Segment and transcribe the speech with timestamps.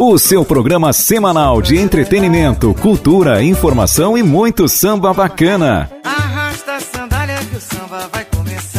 [0.00, 5.90] O seu programa semanal de entretenimento, cultura, informação e muito samba bacana.
[6.04, 8.78] Arrasta a sandália que o samba vai começar.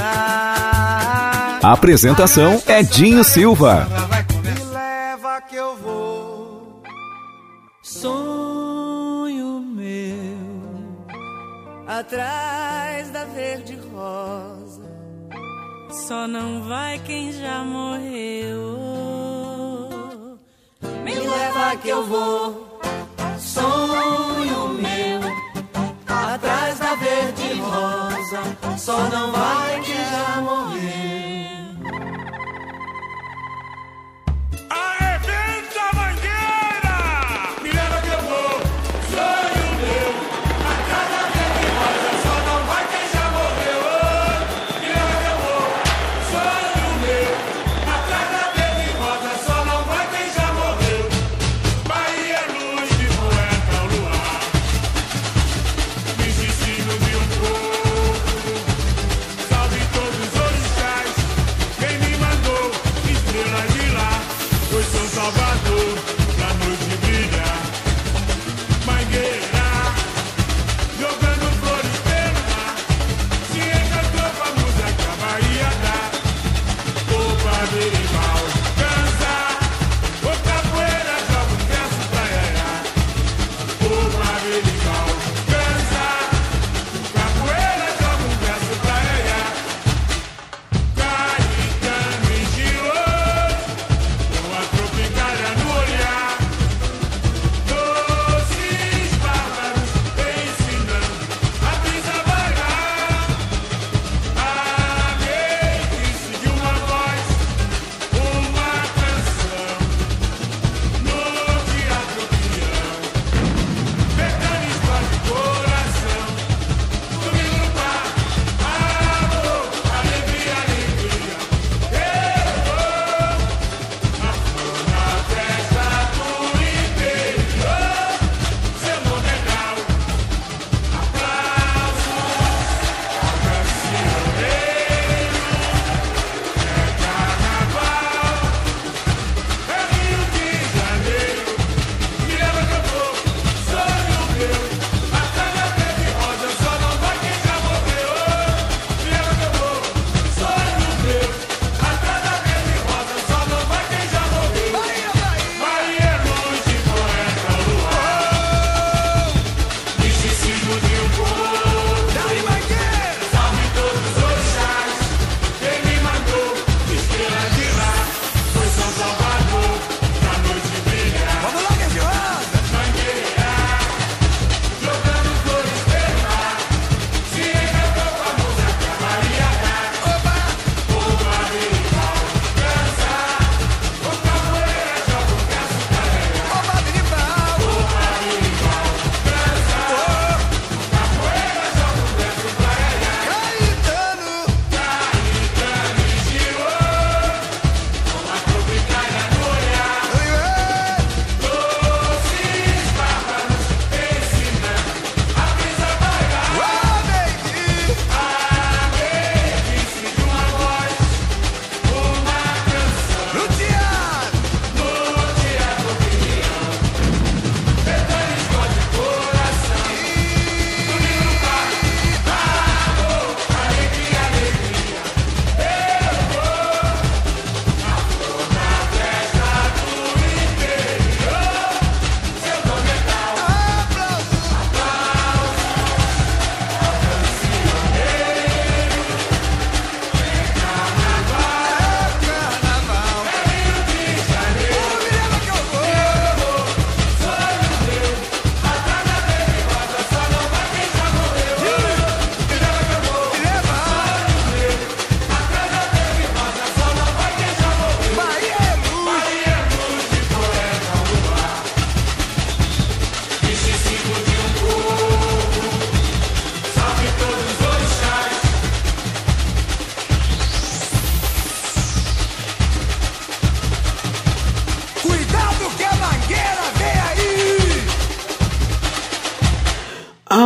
[1.61, 3.85] A apresentação é Dinho Silva.
[4.41, 6.83] Me leva que eu vou.
[7.81, 10.29] Sonho meu
[11.85, 14.89] atrás da verde rosa.
[15.89, 18.78] Só não vai quem já morreu.
[21.59, 22.79] Leva que eu vou.
[23.37, 25.19] Sonho meu
[26.07, 28.77] atrás da verde rosa.
[28.77, 31.28] Só não vai quem já morreu.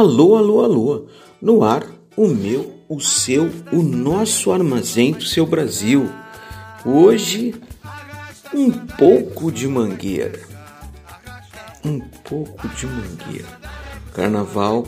[0.03, 1.07] Alô, alô, alô.
[1.41, 6.11] No ar, o meu, o seu, o nosso armazém do seu Brasil.
[6.85, 7.55] Hoje,
[8.53, 10.41] um pouco de mangueira.
[11.85, 13.47] Um pouco de mangueira.
[14.13, 14.85] Carnaval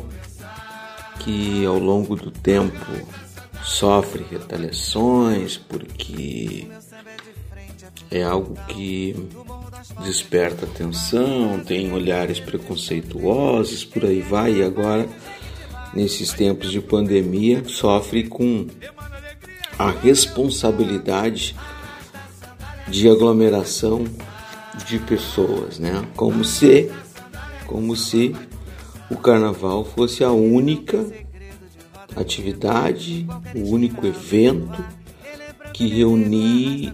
[1.20, 2.92] que ao longo do tempo
[3.64, 6.68] sofre retaliações porque
[8.12, 9.16] é algo que
[10.06, 15.10] desperta atenção, tem olhares preconceituosos, por aí vai, e agora,
[15.94, 18.68] nesses tempos de pandemia, sofre com
[19.78, 21.56] a responsabilidade
[22.88, 24.06] de aglomeração
[24.88, 26.06] de pessoas, né?
[26.16, 26.92] Como se,
[27.66, 28.36] como se
[29.10, 31.04] o carnaval fosse a única
[32.16, 33.26] atividade,
[33.56, 34.86] o único evento
[35.74, 36.94] que reúne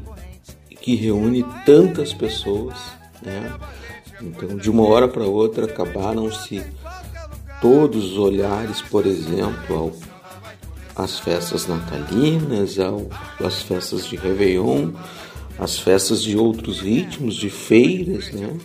[0.81, 2.75] que reúne tantas pessoas,
[3.21, 3.53] né?
[4.21, 6.63] Então, de uma hora para outra acabaram-se
[7.61, 13.07] todos os olhares, por exemplo, ao, às festas natalinas, ao,
[13.43, 14.91] às festas de Réveillon,
[15.57, 18.57] às festas de outros ritmos, de feiras, né?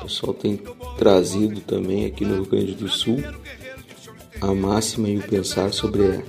[0.00, 0.60] O pessoal tem
[0.98, 3.22] trazido também aqui no Rio Grande do Sul
[4.40, 6.22] a máxima e o pensar sobre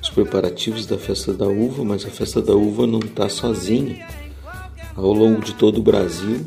[0.00, 4.06] os preparativos da festa da uva, mas a festa da uva não está sozinha.
[4.94, 6.44] Ao longo de todo o Brasil,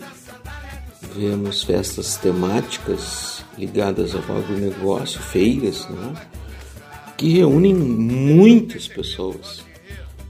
[1.16, 6.14] vemos festas temáticas ligadas ao agronegócio, feiras, né?
[7.18, 9.64] que reúnem muitas pessoas.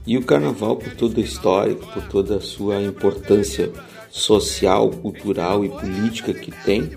[0.06, 3.72] E o carnaval, por toda a história, por toda a sua importância
[4.10, 6.90] social, cultural e política que tem,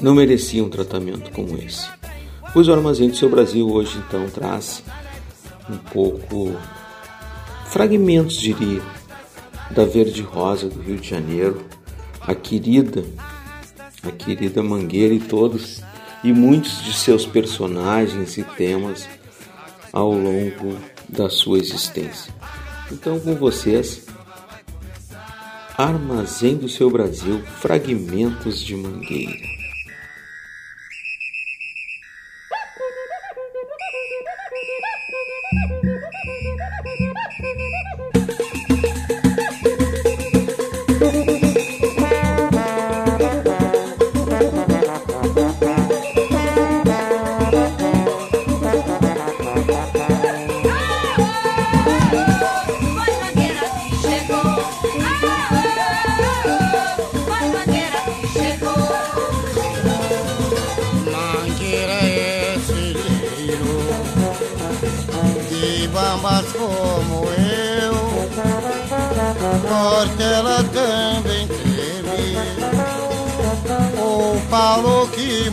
[0.00, 1.86] não merecia um tratamento como esse.
[2.52, 4.82] Pois o Armazém do Seu Brasil hoje então traz
[5.70, 6.56] um pouco
[7.66, 8.82] fragmentos, diria,
[9.70, 11.64] da Verde Rosa do Rio de Janeiro,
[12.26, 13.04] a querida,
[14.02, 15.82] a querida Mangueira e todos
[16.22, 19.08] e muitos de seus personagens e temas
[19.92, 20.78] ao longo
[21.08, 22.32] da sua existência.
[22.90, 24.06] Então, com vocês,
[25.76, 29.61] Armazém do Seu Brasil, fragmentos de Mangueira.
[69.82, 72.36] Porque ela também teve
[74.00, 75.50] o Paulo que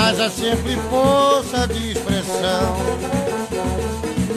[0.00, 2.76] mas há sempre força de expressão.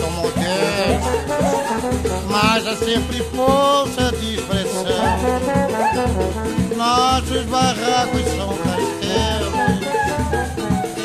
[0.02, 1.12] Mangueira são modestos,
[2.30, 4.84] mas há sempre força de expressão.
[6.76, 9.52] Nossos barracos são castelos.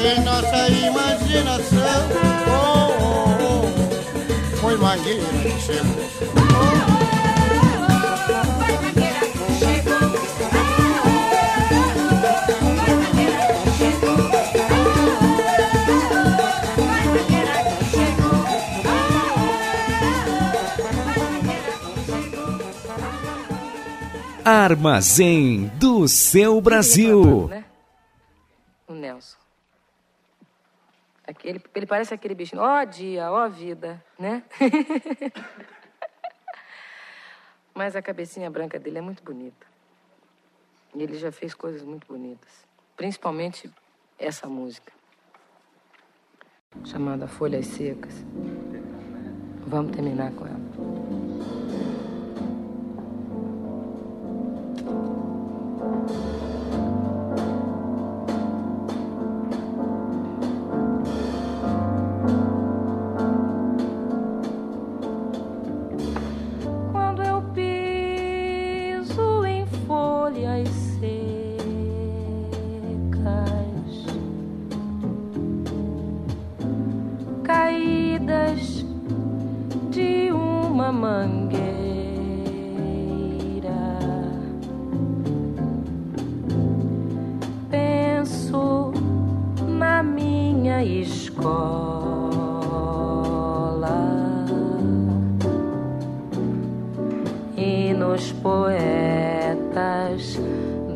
[0.02, 2.08] Em nossa imaginação,
[2.48, 3.68] oh, oh,
[4.52, 6.95] oh, foi mangueira que chegou.
[24.46, 27.48] Armazém do seu Brasil.
[27.48, 27.64] Né?
[28.86, 29.36] O Nelson.
[31.26, 32.62] Aquele, ele parece aquele bichinho.
[32.62, 34.44] Ó dia, ó vida, né?
[37.74, 39.66] Mas a cabecinha branca dele é muito bonita.
[40.94, 42.64] E ele já fez coisas muito bonitas.
[42.96, 43.68] Principalmente
[44.16, 44.92] essa música.
[46.84, 48.14] Chamada Folhas Secas.
[49.66, 51.05] Vamos terminar com ela.
[54.86, 56.95] thank you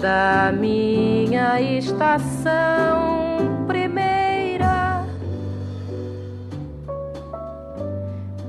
[0.00, 5.04] da minha estação primeira.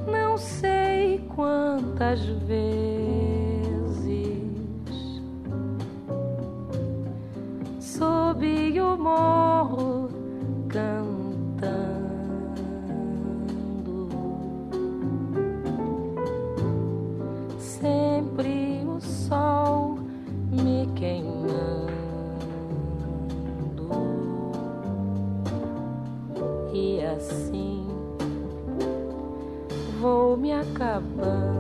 [0.08, 2.72] Não sei quantas vezes
[7.79, 9.80] subi o morro
[30.63, 31.50] vou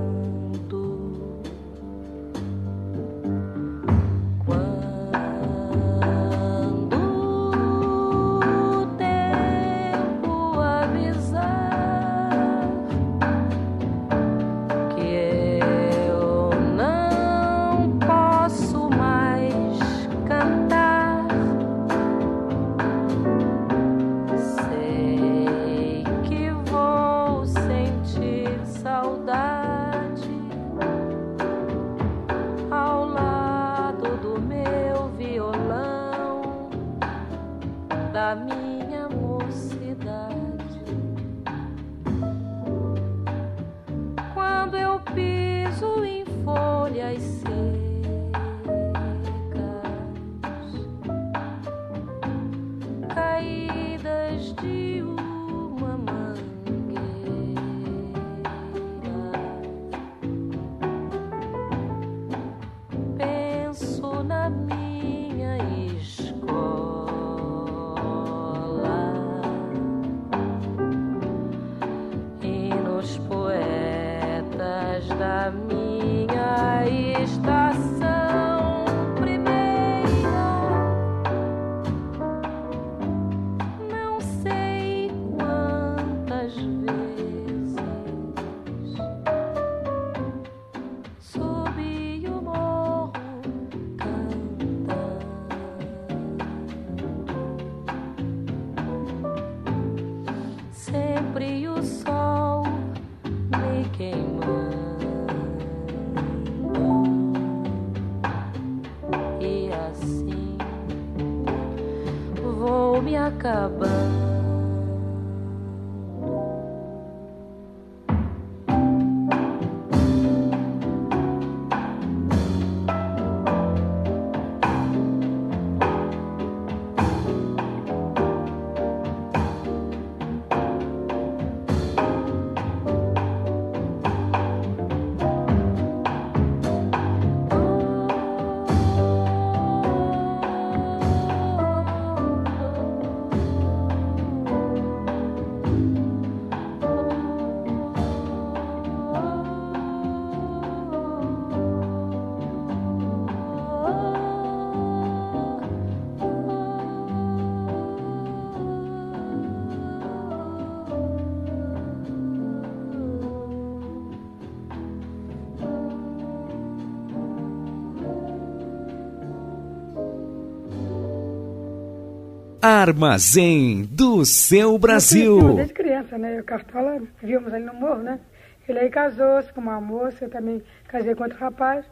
[172.81, 175.55] Armazém do seu Brasil.
[175.55, 176.39] Desde criança, né?
[176.39, 178.19] Eu Cartola, víamos ali no morro, né?
[178.67, 181.85] Ele aí casou-se com uma moça, eu também casei com outro rapaz.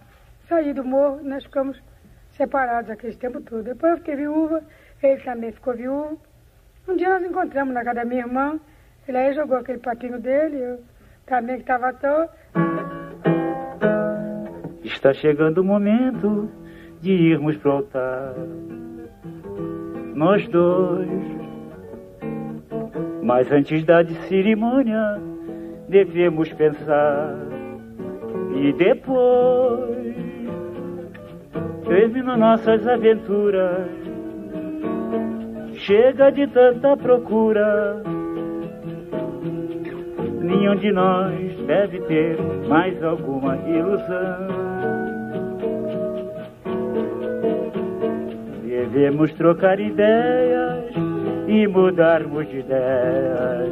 [0.47, 1.79] Saí do morro, nós ficamos
[2.31, 3.63] separados aquele tempo todo.
[3.63, 4.63] Depois eu fiquei viúva,
[5.03, 6.19] ele também ficou viúvo.
[6.87, 8.59] Um dia nós encontramos na casa da minha irmã,
[9.07, 10.79] ele aí jogou aquele patinho dele, eu
[11.27, 12.29] também que estava à toa.
[14.83, 16.49] Está chegando o momento
[16.99, 18.33] de irmos pro altar.
[20.19, 21.07] Nós dois.
[23.23, 25.17] Mas antes da cerimônia,
[25.87, 27.37] devemos pensar.
[28.53, 30.15] E depois,
[31.87, 33.87] terminam nossas aventuras.
[35.75, 38.03] Chega de tanta procura.
[40.41, 44.68] Nenhum de nós deve ter mais alguma ilusão.
[48.91, 50.85] Devemos trocar ideias
[51.47, 53.69] e mudarmos de ideias.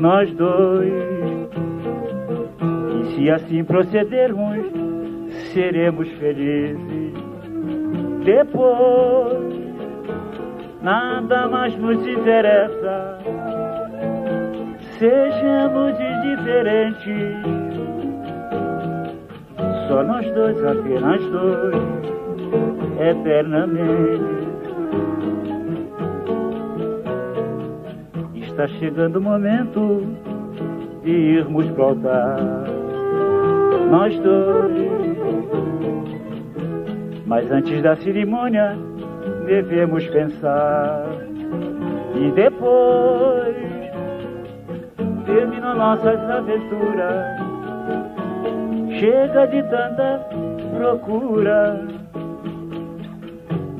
[0.00, 0.92] Nós dois.
[3.00, 4.66] E se assim procedermos,
[5.52, 7.12] seremos felizes.
[8.24, 9.54] Depois,
[10.82, 13.18] nada mais nos interessa.
[14.98, 17.36] Sejamos indiferentes.
[19.88, 21.99] Só nós dois, apenas dois,
[23.00, 24.50] eternamente.
[28.34, 30.06] Está chegando o momento
[31.02, 32.38] de irmos pro altar.
[33.90, 34.90] Nós dois.
[37.26, 38.76] Mas antes da cerimônia,
[39.46, 41.06] devemos pensar.
[42.16, 43.56] E depois,
[45.24, 47.40] terminam nossas aventuras.
[48.98, 50.20] Chega de tanta
[50.76, 51.89] procura.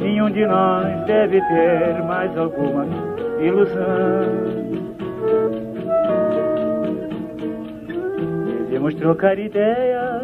[0.01, 2.87] Nenhum de nós deve ter mais alguma
[3.39, 4.51] ilusão.
[8.65, 10.23] Devemos trocar ideias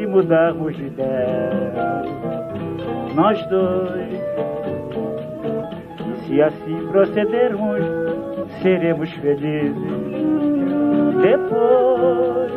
[0.00, 2.02] e mudarmos de ideia.
[3.16, 4.20] Nós dois.
[6.06, 7.82] E se assim procedermos,
[8.62, 9.74] seremos felizes.
[11.20, 12.52] Depois,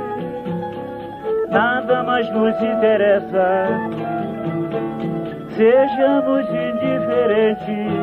[1.49, 4.02] nada mais nos interessa.
[5.55, 7.93] Sejamos indiferentes.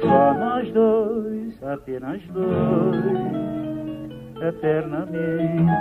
[0.00, 3.18] Só nós dois, apenas dois,
[4.40, 5.72] eternamente.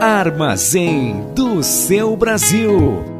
[0.00, 3.19] Armazém do seu Brasil.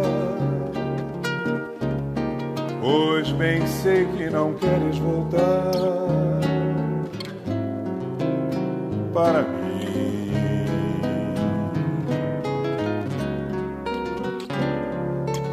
[3.41, 5.71] Bem sei que não queres voltar
[9.11, 10.31] para mim.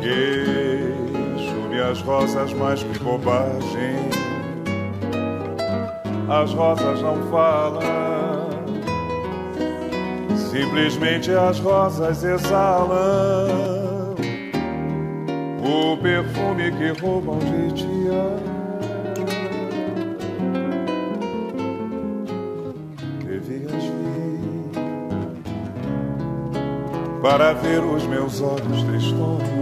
[0.03, 3.97] Queixo-me as rosas, mas que bobagem.
[6.29, 7.81] As rosas não falam,
[10.37, 13.88] simplesmente as rosas exalam
[15.69, 17.87] o perfume que roubam de ti.
[23.25, 24.09] Devias vir
[27.23, 29.59] para ver os meus olhos tristonhos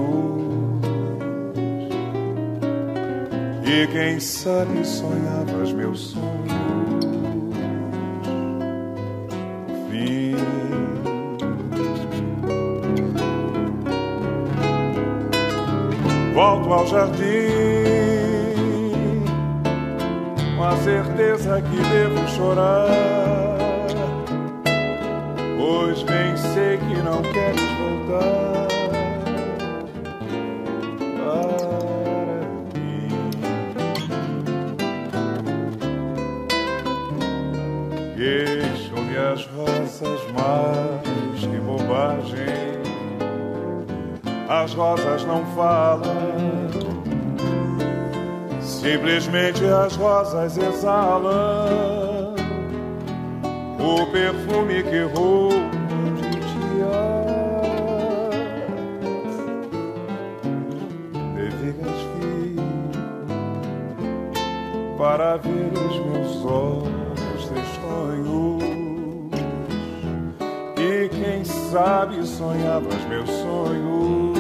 [3.65, 6.86] e quem sabe sonhavas meus sonhos.
[16.47, 17.25] Volto ao jardim
[20.57, 23.59] com a certeza que devo chorar,
[25.59, 28.67] pois bem sei que não queres voltar.
[38.17, 42.86] Queixo-me as rosas, mas que bobagem
[44.49, 46.57] as rosas não falam,
[48.61, 52.35] Simplesmente as rosas exalam
[53.81, 55.57] o perfume que rouba
[56.17, 56.57] de ti.
[61.35, 62.07] Devigas
[64.97, 68.63] para ver os meus olhos tristonhos
[70.79, 74.36] e quem sabe sonhavas meus sonhos.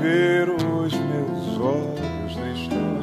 [0.00, 2.98] Ver os meus olhos tristonhos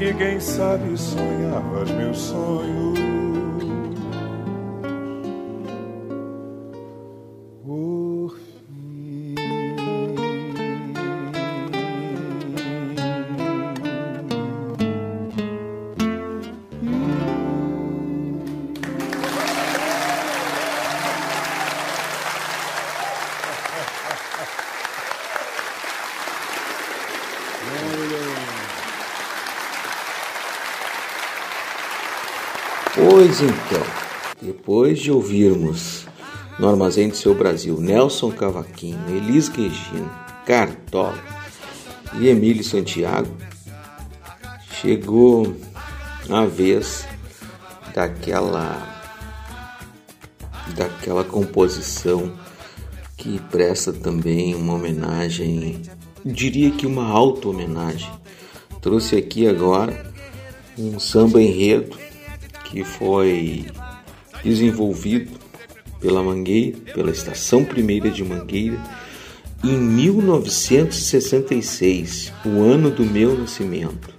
[0.00, 3.03] e quem sabe sonhavas meus sonhos.
[33.36, 33.82] Pois então,
[34.40, 36.06] depois de ouvirmos
[36.56, 40.08] no Armazém do Seu Brasil Nelson Cavaquinho, Elis Regina,
[40.46, 41.18] Cartola
[42.20, 43.28] e Emílio Santiago,
[44.80, 45.52] chegou
[46.30, 47.08] a vez
[47.92, 48.86] daquela
[50.76, 52.32] daquela composição
[53.16, 55.82] que presta também uma homenagem,
[56.24, 58.12] diria que uma auto-homenagem.
[58.80, 60.14] Trouxe aqui agora
[60.78, 62.03] um samba enredo
[62.64, 63.66] que foi
[64.42, 65.38] desenvolvido
[66.00, 68.78] pela Mangueira, pela Estação Primeira de Mangueira,
[69.62, 74.12] em 1966, o ano do meu nascimento.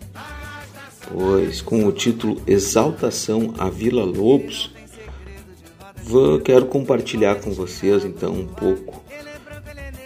[1.11, 4.71] Pois com o título Exaltação à Vila Lobos,
[6.03, 9.03] vou, quero compartilhar com vocês então um pouco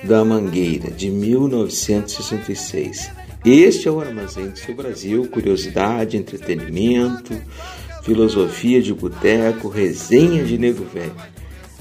[0.03, 3.09] da Mangueira de 1966.
[3.45, 7.41] Este é o Armazém do Seu Brasil, curiosidade, entretenimento,
[8.03, 11.15] filosofia de boteco, resenha de nego velho.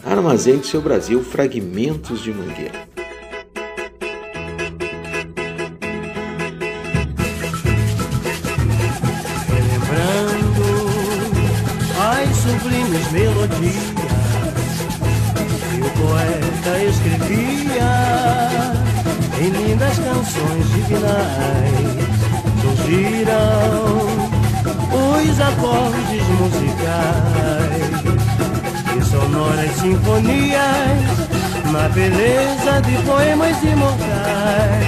[0.05, 2.89] Armazém do Seu Brasil, fragmentos de mangueira.
[32.11, 34.87] Beleza de poemas imortais.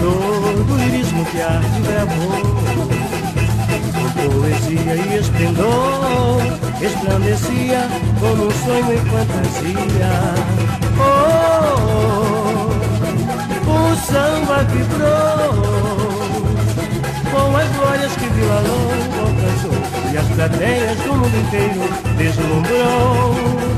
[0.00, 2.40] Todo lirismo que arte gravou
[3.94, 4.08] com
[4.40, 6.42] poesia e esplendor
[6.80, 7.88] resplandecia
[8.20, 10.12] como um sonho e fantasia.
[10.98, 11.04] Oh,
[11.70, 12.70] oh,
[13.66, 15.52] oh, o samba vibrou
[17.30, 19.78] com as glórias que Vila Longa alcançou
[20.12, 23.68] e as plateias do mundo inteiro deslumbrou.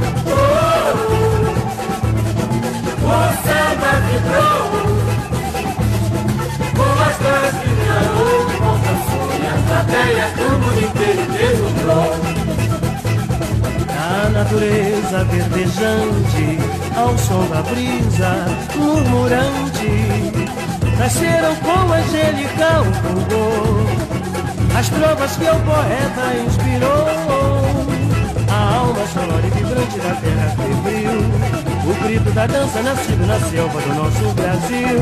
[3.11, 4.62] Oh, o samba vibrou
[6.77, 12.11] com as glórias que Vila Longa alcançou e as plateias do mundo inteiro deslumbrou.
[13.99, 16.46] A natureza verdejante,
[16.96, 18.33] ao som da brisa
[18.77, 19.92] murmurante,
[20.99, 24.11] nasceram com angelical fulgor
[24.79, 27.07] as trovas que o poeta inspirou.
[28.49, 33.81] A alma sonora e vibrante da terra febril, o grito da dança nascido na selva
[33.81, 35.01] do nosso Brasil,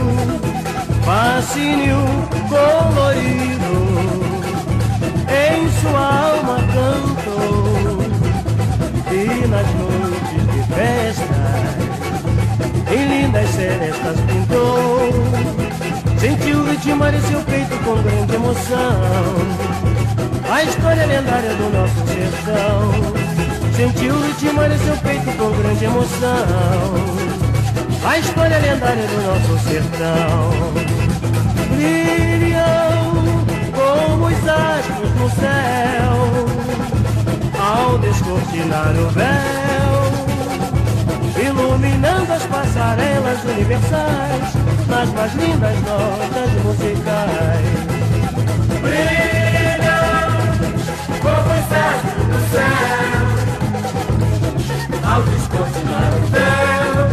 [1.04, 1.96] fascínio
[2.48, 3.78] colorido.
[5.28, 7.98] Em sua alma cantou
[9.10, 11.48] e nas noites de festa
[12.90, 15.12] em lindas serestas pintou.
[16.18, 19.34] Sentiu ritmar em seu peito com grande emoção.
[20.50, 23.17] A história lendária do nosso sertão
[23.78, 26.34] Sentiu ritmar em seu peito com grande emoção.
[28.04, 30.50] A história lendária do nosso sertão.
[31.76, 33.14] Brilham
[33.76, 36.10] como os astros no céu
[37.56, 40.08] Ao descortinar o véu
[41.40, 44.54] iluminando as passarelas universais
[44.88, 47.62] nas mais lindas notas musicais.
[48.82, 50.30] Brilham
[51.22, 53.17] como os astros do céu
[55.22, 57.08] descortinar o véu,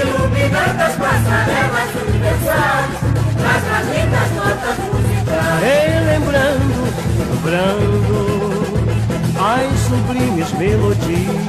[0.00, 2.92] iluminando as passarelas universais
[3.40, 5.60] nas lindas notas musicais.
[5.60, 6.80] relembrando,
[7.18, 8.18] lembrando
[9.40, 11.44] as sublimes melodias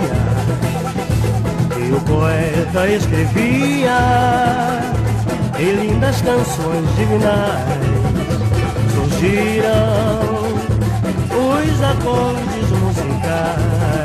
[1.74, 4.00] que o poeta escrevia
[5.60, 7.92] e lindas canções divinais
[8.94, 10.42] surgiram
[11.32, 14.01] os acordes musicais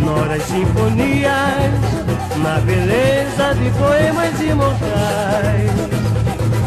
[0.00, 1.72] sonoras sinfonias
[2.42, 5.70] na beleza de poemas imortais.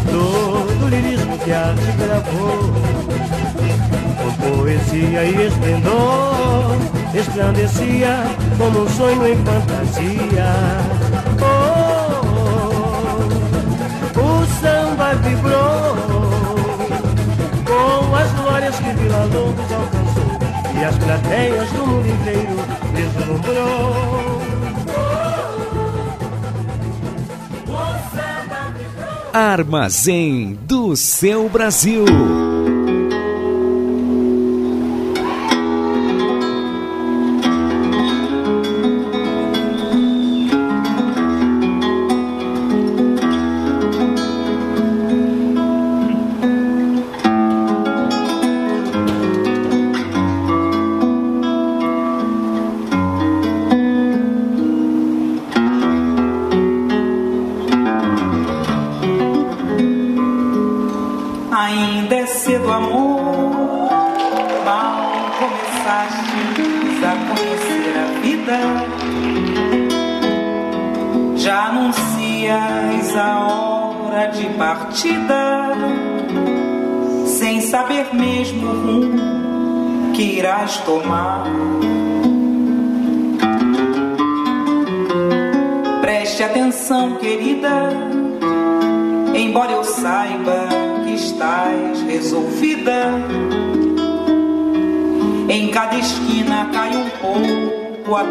[0.10, 2.74] Todo lirismo que a arte gravou
[4.20, 6.78] com poesia e esplendor
[7.12, 8.24] resplandecia
[8.58, 10.54] como um sonho em fantasia.
[11.42, 12.22] Oh,
[14.16, 15.96] oh, o samba vibrou
[17.66, 19.93] com as glórias que Vila Lobos alcançou
[20.76, 22.56] e as plateias do mundo inteiro
[22.96, 24.44] deslumbrou
[29.34, 32.06] Armazém do seu Brasil.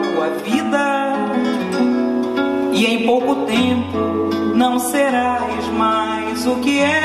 [0.02, 1.14] Tua vida,
[2.72, 7.01] e em pouco tempo não serás mais o que és.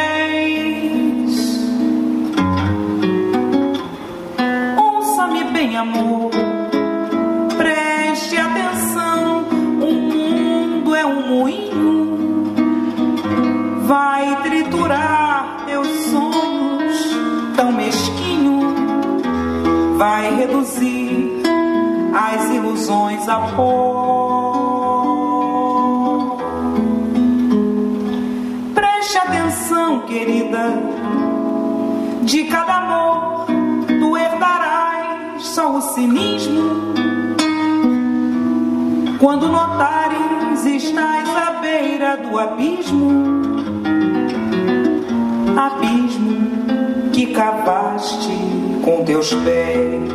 [35.97, 36.93] Cinismo.
[39.19, 43.09] Quando notares estás à beira do abismo,
[45.57, 48.37] abismo que cavaste
[48.85, 50.11] com teus pés.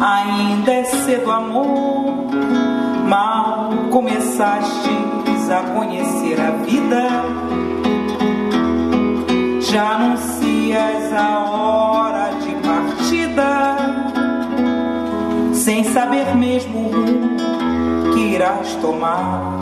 [0.00, 2.30] Ainda é cedo, amor,
[3.06, 7.06] mal começastes a conhecer a vida.
[9.60, 9.98] Já
[10.70, 13.76] anuncias a hora de partida,
[15.52, 19.58] sem saber mesmo o rumo que irás tomar.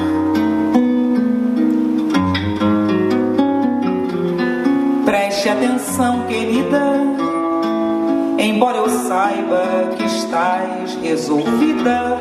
[5.04, 6.94] Preste atenção, querida,
[8.38, 12.18] embora eu saiba que estás resolvida.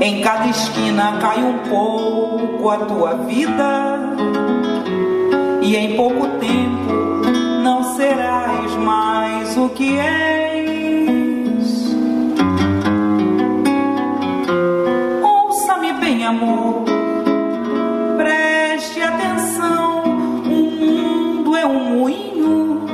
[0.00, 3.97] Em cada esquina cai um pouco a tua vida,
[5.68, 7.30] e em pouco tempo
[7.62, 11.94] não serás mais o que és.
[15.22, 16.84] Ouça-me bem, amor,
[18.16, 20.04] preste atenção.
[20.46, 22.86] O mundo é um moinho,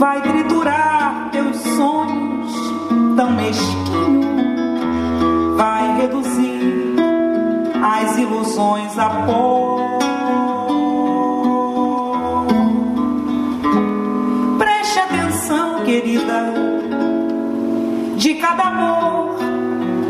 [0.00, 2.52] vai triturar teus sonhos
[3.14, 6.96] tão mesquinho, vai reduzir
[7.80, 9.75] as ilusões a pó.
[16.16, 16.54] Querida,
[18.16, 19.36] de cada amor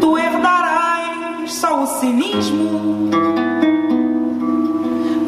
[0.00, 3.10] tu herdarás só o cinismo.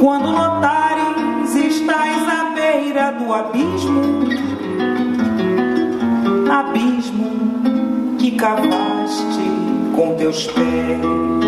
[0.01, 4.03] Quando notares estás à beira do abismo,
[6.51, 9.43] abismo que cavaste
[9.97, 11.48] com teus pés.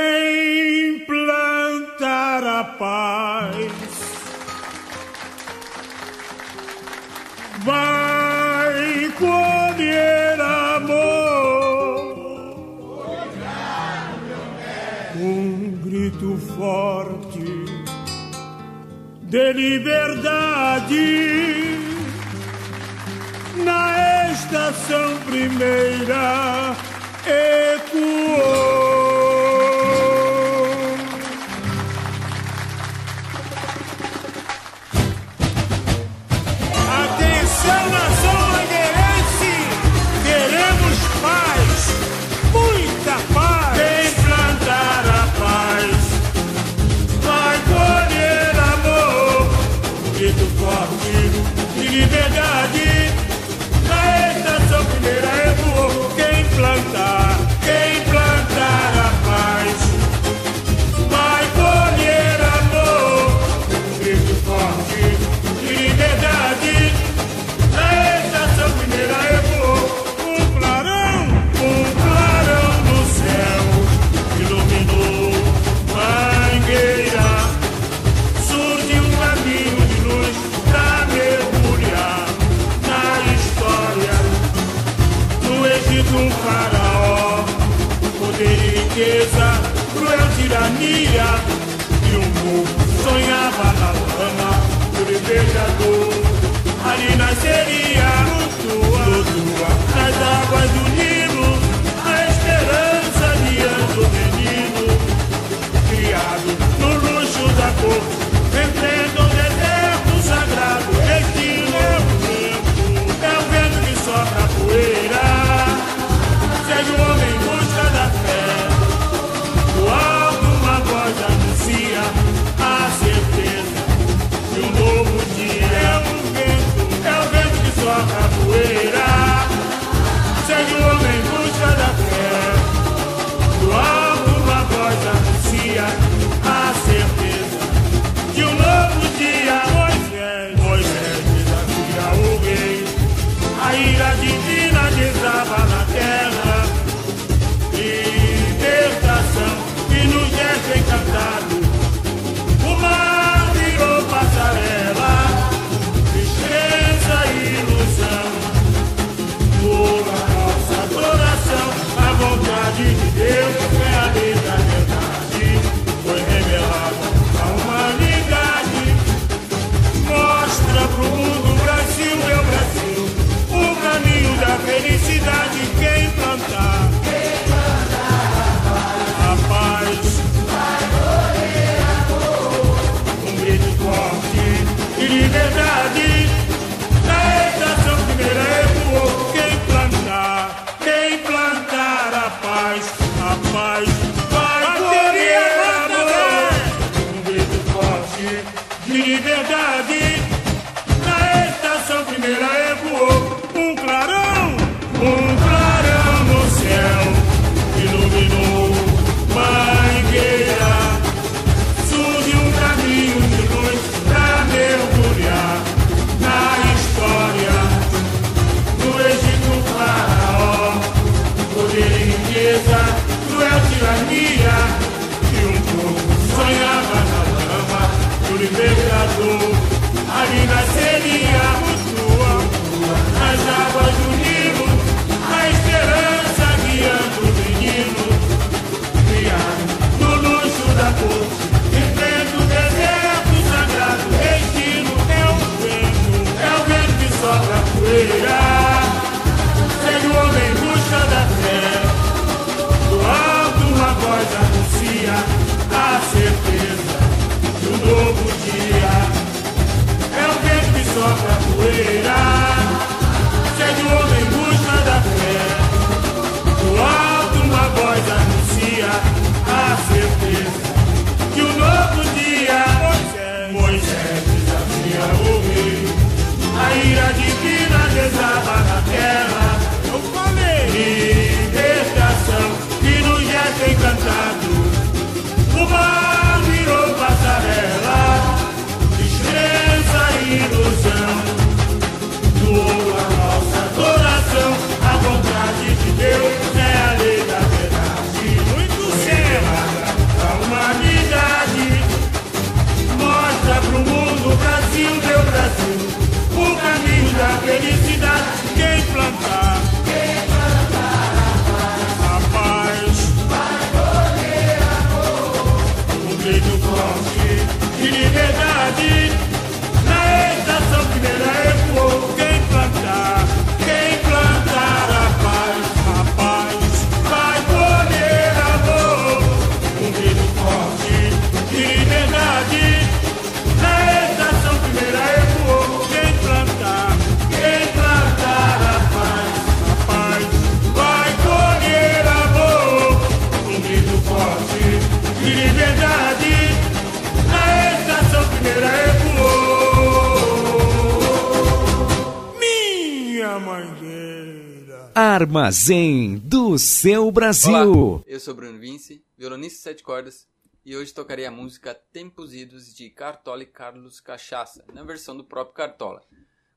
[355.31, 357.53] Armazém do seu Brasil.
[357.53, 360.27] Olá, eu sou Bruno Vince, violonista de sete cordas,
[360.65, 365.23] e hoje tocarei a música Tempos Idos de Cartola e Carlos Cachaça, na versão do
[365.23, 366.03] próprio Cartola,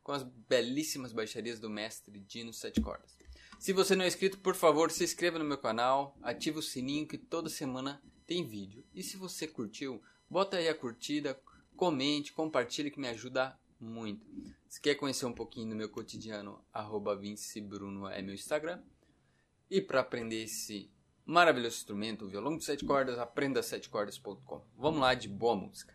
[0.03, 3.16] com as belíssimas baixarias do mestre Dino Sete Cordas.
[3.61, 7.07] Se você não é inscrito, por favor, se inscreva no meu canal, ative o sininho
[7.07, 8.85] que toda semana tem vídeo.
[8.93, 11.39] E se você curtiu, bota aí a curtida,
[11.77, 14.27] comente, compartilhe que me ajuda muito.
[14.75, 16.61] Se quer conhecer um pouquinho do meu cotidiano,
[17.14, 18.83] vincebruno é meu Instagram.
[19.70, 20.91] E para aprender esse
[21.25, 24.66] maravilhoso instrumento, o violão de sete cordas, aprenda setecordas.com.
[24.77, 25.95] Vamos lá de boa música.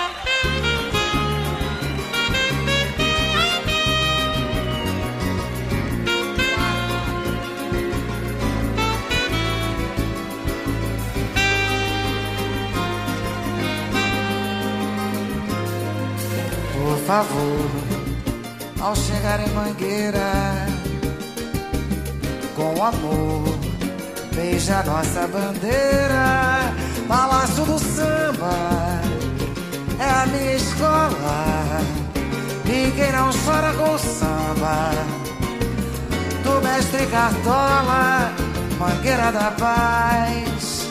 [37.11, 38.31] Cartola,
[38.79, 40.89] Mangueira da Paz.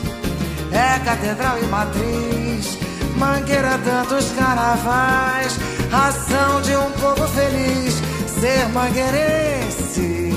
[0.70, 2.78] É catedral e matriz,
[3.16, 5.58] Mangueira tantos carnavais.
[5.90, 7.94] Razão de um povo feliz,
[8.38, 10.30] ser mangueirense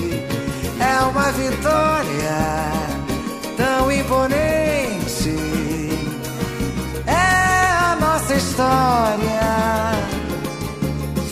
[0.79, 2.71] é uma vitória
[3.57, 5.35] tão imponente.
[7.05, 9.93] É a nossa história.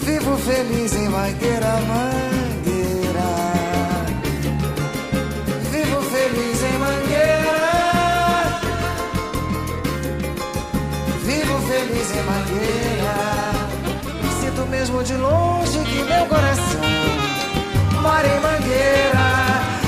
[0.03, 2.40] Vivo feliz em Mangueira, Mangueira.
[12.17, 13.15] Em Mangueira.
[14.39, 16.81] Sinto mesmo de longe que meu coração
[18.01, 19.27] mora em Mangueira.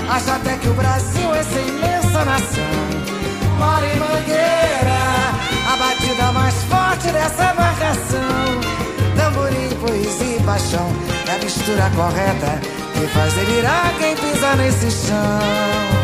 [0.09, 2.73] Acho até que o Brasil, essa imensa nação,
[3.57, 5.03] mora em Mangueira.
[5.71, 8.61] A batida mais forte dessa marcação.
[9.17, 10.87] Tamborim, poesia e paixão.
[11.27, 12.59] É a mistura correta
[12.93, 16.02] que faz delirar quem pisa nesse chão.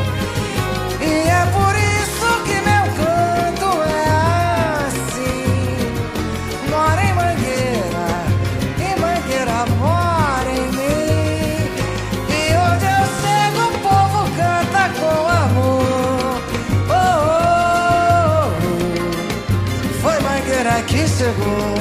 [21.20, 21.76] Chegou.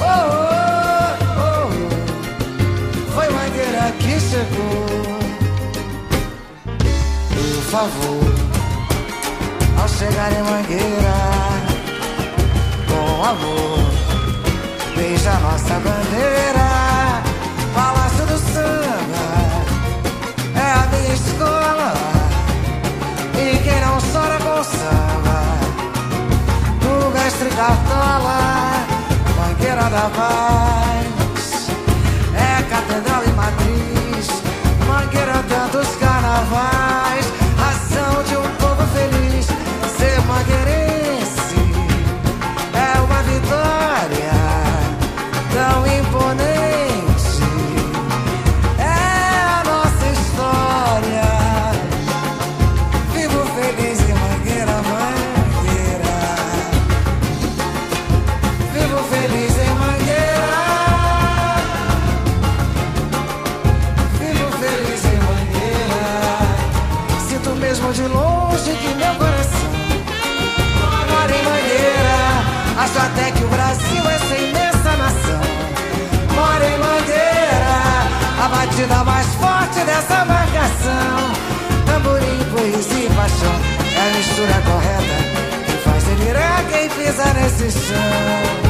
[0.00, 1.70] Oh, oh, oh.
[3.12, 4.86] Foi Mangueira que chegou.
[7.34, 8.32] Por favor,
[9.80, 11.18] ao chegar em Mangueira,
[12.86, 13.90] com amor,
[14.94, 16.70] beija nossa bandeira.
[17.74, 19.26] Palácio do Samba
[20.54, 21.92] é a minha escola.
[23.34, 25.40] E quem não chora com samba,
[26.80, 28.59] do mestre Cartola,
[29.70, 31.68] Mangueira da Paz,
[32.34, 34.42] é catedral e matriz,
[34.88, 36.79] Mangueira tantos carnavais,
[84.40, 88.69] A mistura correta que faz delirar quem pisa nesse chão.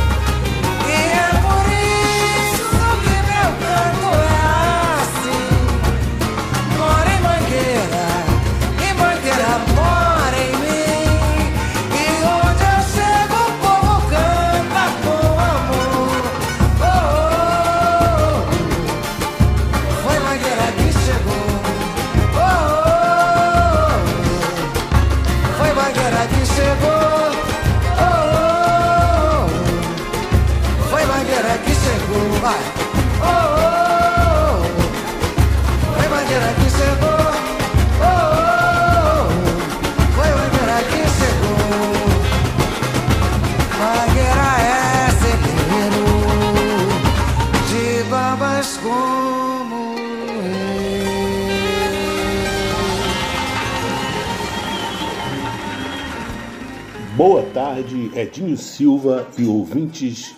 [57.81, 60.37] Tarde, Edinho Silva e ouvintes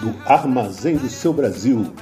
[0.00, 1.92] do Armazém do Seu Brasil.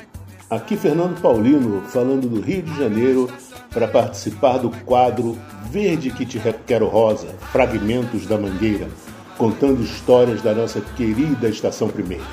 [0.48, 3.28] Aqui Fernando Paulino, falando do Rio de Janeiro,
[3.70, 5.36] para participar do quadro
[5.70, 8.88] Verde que te quero rosa, Fragmentos da Mangueira,
[9.36, 12.24] contando histórias da nossa querida Estação Primeira.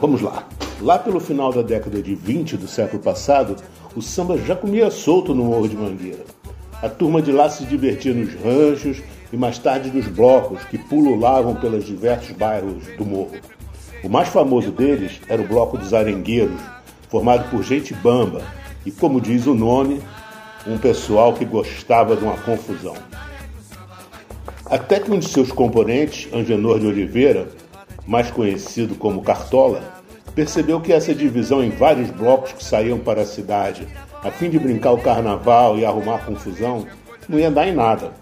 [0.00, 0.46] Vamos lá.
[0.80, 3.56] Lá pelo final da década de 20 do século passado,
[3.96, 6.24] o samba já comia solto no Morro de Mangueira.
[6.80, 9.02] A turma de lá se divertia nos ranchos
[9.34, 13.32] e mais tarde nos blocos que pululavam pelos diversos bairros do morro.
[14.04, 16.60] O mais famoso deles era o Bloco dos Arengueiros,
[17.08, 18.42] formado por gente bamba
[18.86, 20.00] e, como diz o nome,
[20.64, 22.94] um pessoal que gostava de uma confusão.
[24.66, 27.48] Até que um de seus componentes, Angenor de Oliveira,
[28.06, 29.82] mais conhecido como Cartola,
[30.32, 33.84] percebeu que essa divisão em vários blocos que saíam para a cidade,
[34.22, 36.86] a fim de brincar o carnaval e arrumar confusão,
[37.28, 38.12] não ia dar em nada.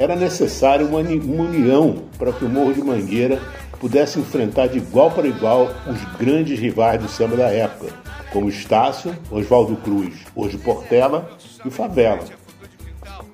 [0.00, 3.38] Era necessário uma união para que o Morro de Mangueira
[3.78, 7.92] pudesse enfrentar de igual para igual os grandes rivais do samba da época,
[8.32, 11.30] como Estácio, Oswaldo Cruz, hoje Portela
[11.66, 12.24] e Favela.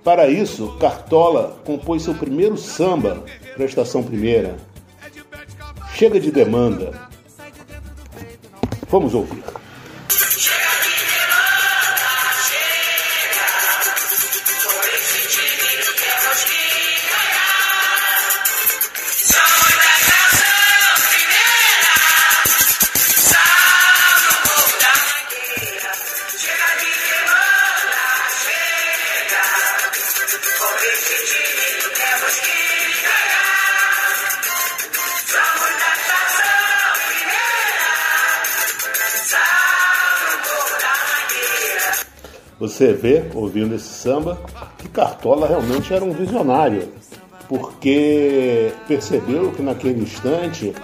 [0.02, 3.22] Para isso, Cartola compôs seu primeiro samba
[3.54, 4.56] para a Estação Primeira.
[5.94, 6.90] Chega de demanda.
[8.90, 9.55] Vamos ouvir.
[42.76, 44.38] Você vê, ouvindo esse samba,
[44.76, 46.86] que Cartola realmente era um visionário,
[47.48, 50.74] porque percebeu que naquele instante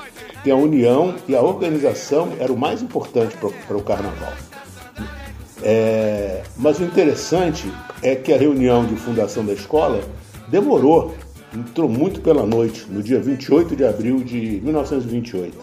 [0.42, 4.32] que a união e a organização era o mais importante para o carnaval.
[5.62, 7.70] É, mas o interessante
[8.02, 10.00] é que a reunião de fundação da escola
[10.48, 11.14] demorou,
[11.54, 15.58] entrou muito pela noite, no dia 28 de abril de 1928.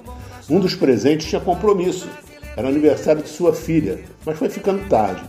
[0.47, 2.07] Um dos presentes tinha compromisso,
[2.55, 5.23] era aniversário de sua filha, mas foi ficando tarde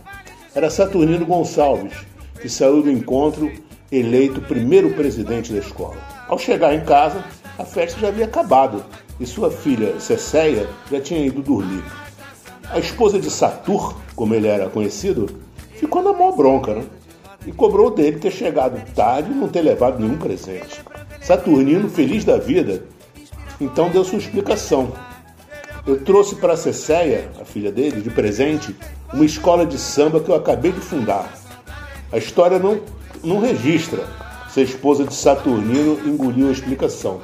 [0.53, 1.93] era Saturnino Gonçalves,
[2.41, 3.51] que saiu do encontro
[3.91, 5.97] eleito primeiro presidente da escola.
[6.27, 7.23] Ao chegar em casa,
[7.57, 8.83] a festa já havia acabado
[9.19, 11.83] e sua filha, Cecéia, já tinha ido dormir.
[12.69, 15.29] A esposa de Satur, como ele era conhecido,
[15.75, 16.85] ficou na mão bronca, né?
[17.45, 20.81] E cobrou dele ter chegado tarde e não ter levado nenhum presente.
[21.21, 22.83] Saturnino, feliz da vida,
[23.59, 24.91] então deu sua explicação.
[25.85, 28.75] Eu trouxe para Cecéia, a filha dele, de presente,
[29.11, 31.33] uma escola de samba que eu acabei de fundar.
[32.11, 32.81] A história não,
[33.23, 34.05] não registra
[34.49, 37.21] se a esposa de Saturnino engoliu a explicação.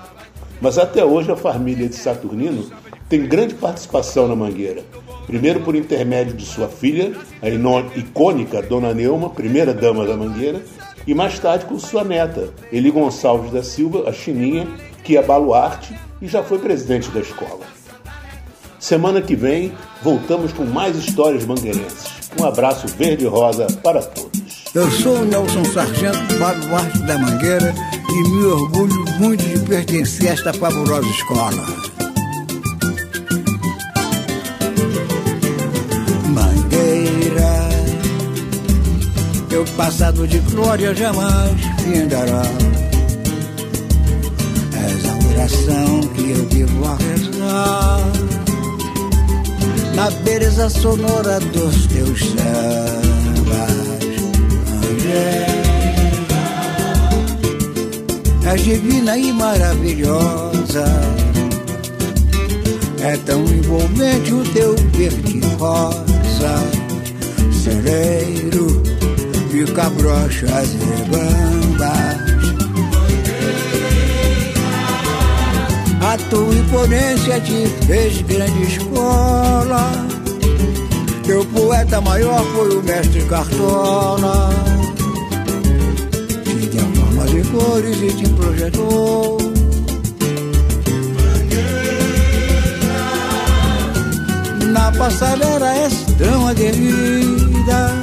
[0.59, 2.71] Mas até hoje a família de Saturnino
[3.07, 4.83] tem grande participação na Mangueira.
[5.27, 10.63] Primeiro por intermédio de sua filha, a icônica Dona Neuma, primeira dama da Mangueira,
[11.05, 14.67] e mais tarde com sua neta, Eli Gonçalves da Silva, a Chininha,
[15.03, 17.76] que é baluarte e já foi presidente da escola.
[18.87, 22.07] Semana que vem voltamos com mais histórias mangueirenses.
[22.39, 24.63] Um abraço verde e rosa para todos.
[24.73, 27.75] Eu sou o Nelson Sargento, baluarte da Mangueira,
[28.09, 31.65] e me orgulho muito de pertencer a esta fabulosa escola.
[36.29, 37.69] Mangueira,
[39.49, 42.43] teu passado de glória jamais findará.
[44.71, 48.46] És a oração que eu vivo a rezar
[49.97, 53.71] na beleza sonora dos teus sambas,
[54.85, 56.41] Angélica.
[58.45, 60.85] És divina e maravilhosa,
[63.01, 66.55] é tão envolvente o teu verde rosa,
[67.63, 68.83] celeiro
[69.49, 72.46] de cabrochas e bambas.
[76.17, 79.91] A tua imponência te fez grande escola.
[81.23, 84.49] Teu poeta maior foi o mestre Cartola.
[86.43, 89.37] Te deu forma de cores e te projetou.
[94.71, 97.93] Na passarela és tão aguerrida.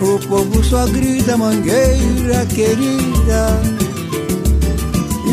[0.00, 3.60] O povo só grita, mangueira querida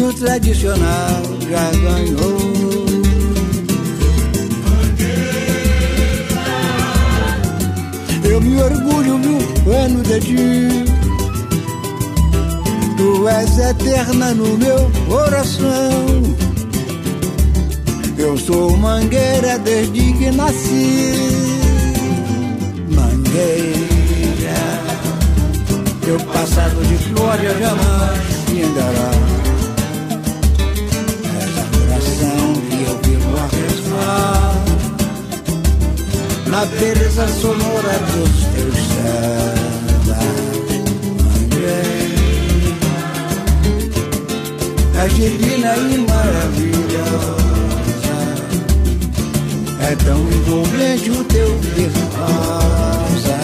[0.03, 2.59] o tradicional já ganhou.
[8.23, 10.85] Eu me orgulho, meu pano de ti.
[12.97, 16.35] Tu és eterna no meu coração.
[18.17, 21.13] Eu sou mangueira desde que nasci.
[22.89, 24.59] Mangueira,
[26.01, 29.11] teu passado de glória jamais findará.
[29.11, 29.28] És
[36.47, 38.79] Na beleza sonora dos teus.
[41.23, 41.99] Mangueira,
[45.03, 47.49] és divina e maravilhosa.
[49.81, 51.49] É tão envolvente o teu
[52.15, 53.39] rosa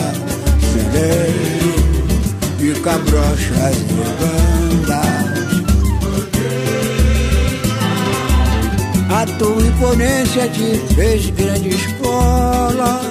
[0.62, 1.34] Serei
[2.60, 4.45] e cabrochas e bandas
[9.26, 13.02] A tua imponência te fez grande escola.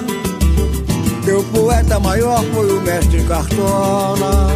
[1.25, 4.47] Teu poeta maior foi o mestre Cartola.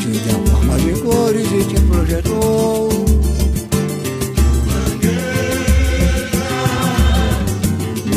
[0.00, 2.88] Te deu forma de cores e te projetou.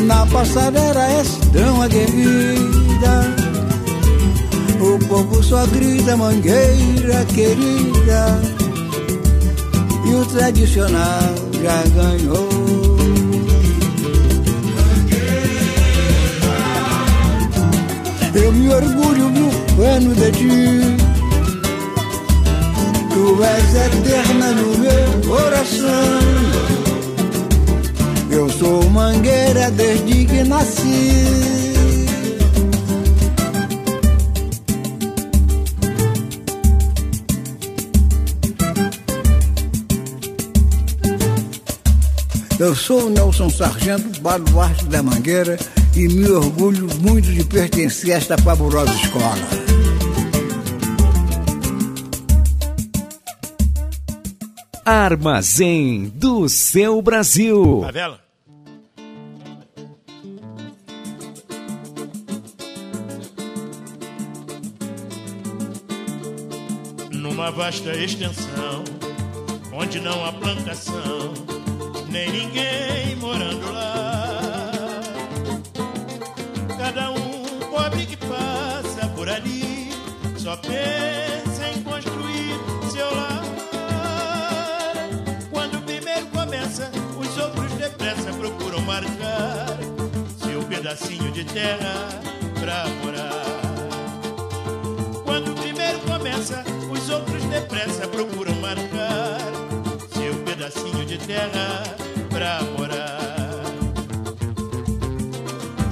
[0.05, 3.35] Na passarela és tão aguerrida
[4.79, 8.41] O povo só grita mangueira querida.
[10.05, 12.49] E o tradicional já ganhou.
[18.33, 20.97] Eu me orgulho do pano de ti.
[23.13, 26.19] Tu és eterna no meu coração.
[28.29, 31.60] Eu sou mangueira desde que nasci.
[42.61, 45.57] Eu sou o Nelson Sargento, baluarte da Mangueira,
[45.95, 49.35] e me orgulho muito de pertencer a esta fabulosa escola.
[54.85, 57.81] Armazém do seu Brasil.
[57.81, 58.21] Favela.
[67.09, 68.83] Numa vasta extensão,
[69.73, 71.33] onde não há plantação,
[72.11, 74.71] nem ninguém morando lá.
[76.77, 79.91] Cada um pobre que passa por ali,
[80.37, 82.59] só pensa em construir
[82.91, 83.43] seu lar.
[85.49, 89.67] Quando o primeiro começa, os outros depressa procuram marcar
[90.43, 92.09] seu pedacinho de terra
[92.59, 93.61] pra morar.
[95.23, 99.60] Quando o primeiro começa, os outros depressa procuram marcar
[100.61, 101.83] pedacinho de terra
[102.29, 103.63] pra morar.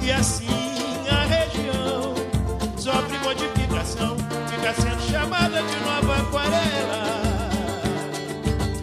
[0.00, 0.46] E assim
[1.10, 2.14] a região
[2.76, 4.16] sofre modificação,
[4.48, 7.20] fica sendo chamada de nova aquarela.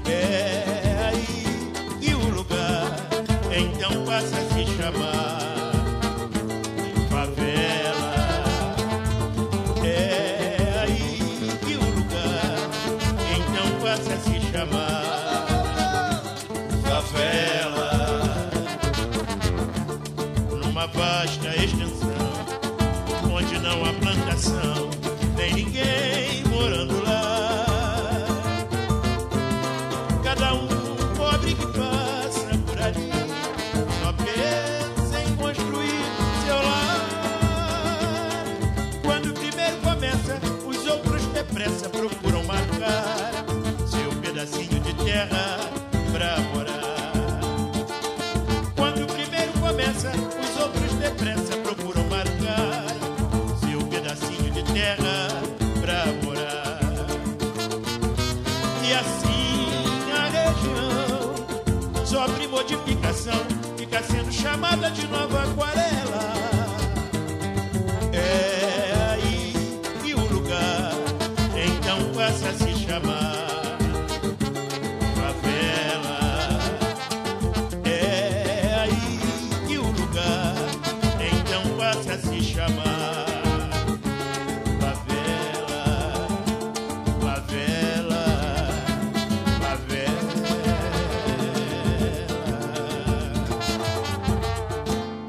[0.09, 1.71] É aí
[2.01, 2.93] que o lugar
[3.49, 4.46] então passa a
[41.67, 43.31] depressa procuram marcar
[43.85, 45.59] seu pedacinho de terra
[46.13, 47.41] pra morar.
[48.75, 52.85] Quando o primeiro começa, os outros depressa procuram marcar
[53.59, 55.27] seu pedacinho de terra
[55.81, 56.79] pra morar.
[58.87, 59.67] E assim
[60.15, 63.45] a região sofre modificação,
[63.77, 66.06] fica sendo chamada de nova aquarela.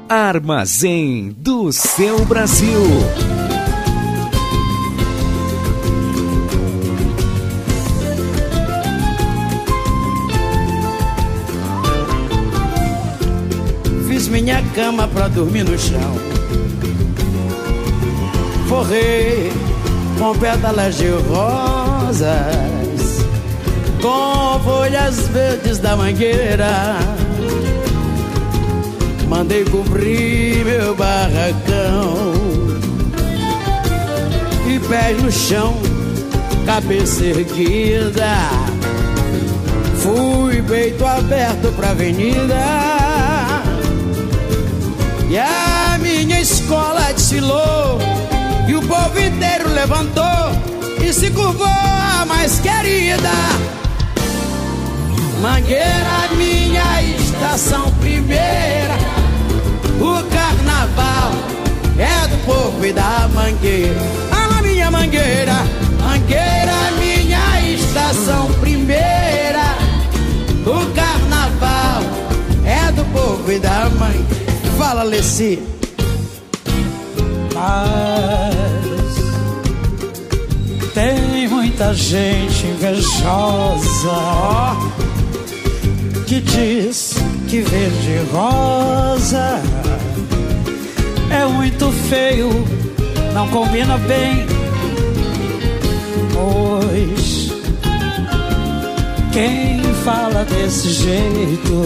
[0.09, 2.81] Armazém do seu Brasil.
[14.07, 16.15] Fiz minha cama pra dormir no chão.
[18.67, 19.51] Forrei
[20.17, 21.99] com pétalas de rosa.
[22.09, 23.25] rosas
[24.01, 26.97] com folhas verdes da mangueira.
[29.29, 32.33] Mandei cobrir meu barracão
[34.67, 35.77] e pés no chão,
[36.65, 38.35] cabeça erguida.
[39.97, 42.55] Fui peito aberto pra avenida
[45.29, 47.99] e a minha escola desfilou
[48.67, 50.23] e o povo inteiro levantou
[51.07, 53.29] e se curvou a mais querida.
[55.39, 59.08] Mangueira, minha estação primeira.
[61.97, 64.01] É do povo e da mangueira.
[64.31, 65.53] Ah, minha mangueira,
[66.01, 69.75] mangueira, minha estação primeira.
[70.65, 72.01] O carnaval
[72.65, 74.25] é do povo e da mãe.
[74.77, 75.61] Fala, Leci.
[77.53, 78.59] Mas
[80.93, 84.09] tem muita gente invejosa
[86.25, 87.15] que diz
[87.49, 89.61] que verde rosa
[91.31, 92.49] é muito feio,
[93.33, 94.45] não combina bem.
[96.33, 97.51] Pois
[99.31, 101.83] quem fala desse jeito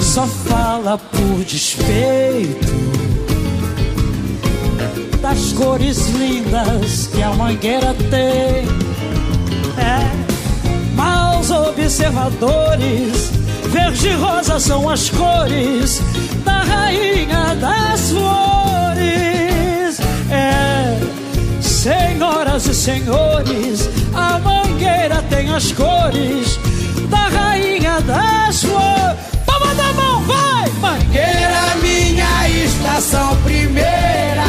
[0.00, 2.68] só fala por despeito
[5.20, 8.66] das cores lindas que a mangueira tem.
[9.78, 13.30] É, maus observadores,
[13.70, 16.00] verde e rosa são as cores
[16.68, 20.00] rainha das flores.
[20.30, 20.98] É,
[21.60, 26.58] senhoras e senhores, a mangueira tem as cores
[27.08, 29.16] da rainha das flores.
[29.46, 30.68] Palma da mão, vai!
[30.80, 34.44] Mangueira, minha estação primeira.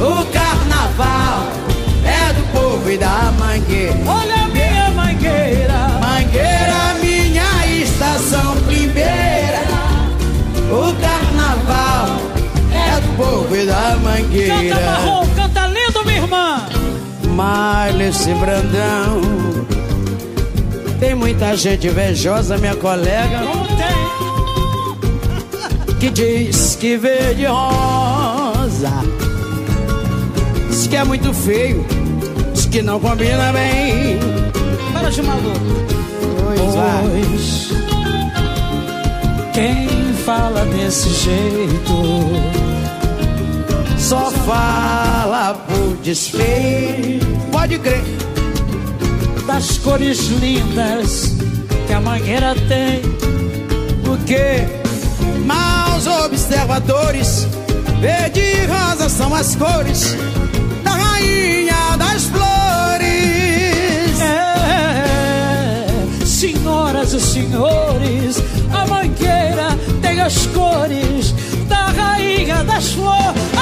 [0.00, 1.46] O carnaval
[2.04, 3.96] é do povo e da mangueira.
[4.06, 4.35] Olha
[13.16, 14.54] povo e da mangueira.
[14.54, 16.66] Canta marrom, canta lindo, minha irmã.
[17.34, 19.20] Marley Brandão.
[21.00, 23.40] Tem muita gente invejosa, minha colega.
[23.40, 24.06] Como tem?
[25.98, 28.92] Que diz que verde rosa.
[30.68, 31.84] Diz que é muito feio.
[32.52, 34.18] Diz que não combina bem.
[34.92, 35.60] Para de maluco.
[36.44, 36.60] Pois.
[36.60, 37.76] Pois
[39.56, 39.88] quem
[40.26, 42.65] fala desse jeito
[44.06, 47.26] Só fala por despeito.
[47.50, 48.04] Pode crer.
[49.48, 51.32] das cores lindas
[51.88, 53.02] que a mangueira tem.
[54.04, 54.64] Porque
[55.44, 57.48] maus observadores,
[58.00, 60.16] verde e rosa são as cores
[60.84, 63.10] da rainha das flores.
[64.20, 65.86] É,
[66.24, 68.40] senhoras e senhores,
[68.72, 71.34] a mangueira tem as cores
[71.68, 73.55] da rainha das flores.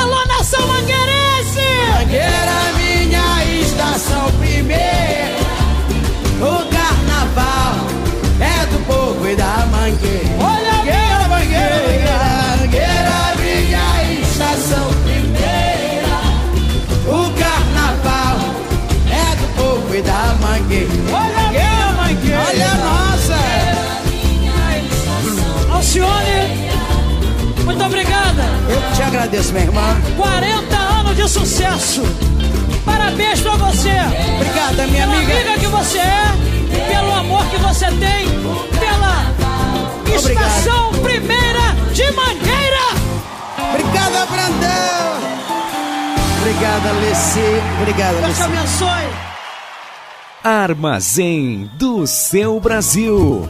[0.44, 1.64] Alô, nação mangueirense!
[1.94, 5.38] Mangueira, minha estação primeira.
[6.38, 7.86] O carnaval
[8.40, 10.36] é do povo e da mangueira.
[10.38, 16.16] Olha a Mangueira, mangueira, mangueira, minha estação primeira.
[17.06, 18.36] O carnaval
[19.10, 20.92] é do povo e da mangueira.
[21.10, 22.44] Olha a minha mangueira!
[22.48, 23.38] Olha a nossa.
[25.72, 26.53] Alcione,
[28.94, 29.96] te agradeço, minha irmã.
[30.16, 32.02] 40 anos de sucesso.
[32.84, 33.90] Parabéns pra você.
[34.36, 35.58] Obrigada, minha pela amiga.
[35.58, 36.32] que você é,
[36.88, 38.26] pelo amor que você tem,
[38.78, 39.32] pela
[40.18, 40.46] Obrigado.
[40.46, 42.84] estação primeira de Mangueira.
[43.72, 45.14] Obrigada, Brandão.
[46.40, 47.62] Obrigada, Leci.
[47.80, 48.42] Obrigada, Deus te Leci.
[48.42, 49.08] abençoe.
[50.44, 53.48] Armazém do seu Brasil.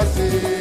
[0.00, 0.57] assim.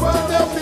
[0.00, 0.61] Quando eu fiz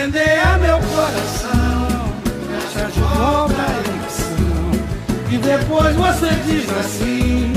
[0.00, 1.86] Incendeia meu coração,
[2.72, 4.72] te ajudou pra eleição.
[5.30, 7.52] E depois você diz assim,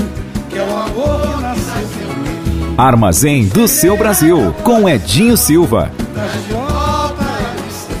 [0.50, 2.74] que é o amor que nasceu em mim.
[2.76, 5.90] Armazém do seu Brasil, com Edinho Silva.
[5.96, 7.96] Te ajudou pra eleição.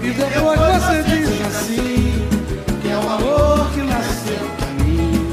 [0.00, 2.28] E depois você diz assim,
[2.80, 5.26] que é o amor que nasceu pra mim.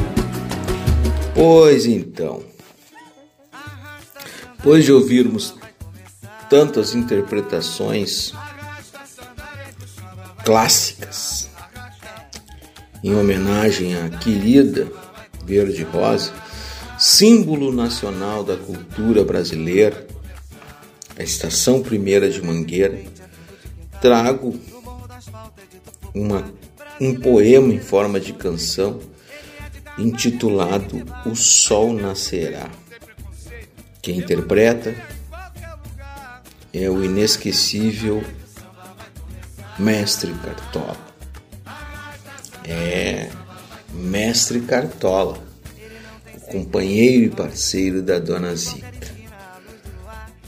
[1.36, 2.42] Pois então,
[4.58, 5.52] depois de ouvirmos
[6.50, 8.34] tantas interpretações
[10.44, 11.50] clássicas
[13.04, 14.92] em homenagem à querida
[15.46, 16.34] Verde Rosa,
[16.98, 20.08] símbolo nacional da cultura brasileira,
[21.18, 23.02] a Estação Primeira de Mangueira,
[24.02, 24.60] trago
[26.14, 26.52] uma,
[27.00, 29.00] um poema em forma de canção
[29.98, 32.70] intitulado O Sol Nascerá.
[34.02, 34.96] Quem interpreta
[36.74, 38.24] é o inesquecível
[39.80, 40.98] Mestre Cartola.
[42.64, 43.30] É
[43.94, 45.38] Mestre Cartola,
[46.36, 48.88] o companheiro e parceiro da Dona Zica.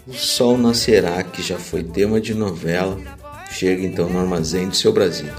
[0.06, 2.98] O Sol Nascerá, que já foi tema de novela,
[3.52, 5.32] chega então no armazém do seu Brasil.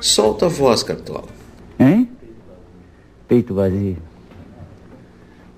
[0.00, 1.28] Solta a voz, Cartola.
[1.78, 2.10] Hein?
[3.28, 3.96] Peito vazio.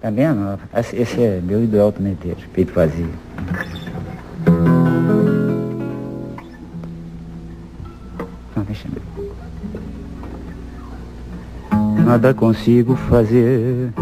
[0.01, 0.59] Tá vendo?
[0.93, 2.17] Esse é meu ideal também
[2.53, 3.11] peito vazio.
[12.09, 13.93] Nada consigo fazer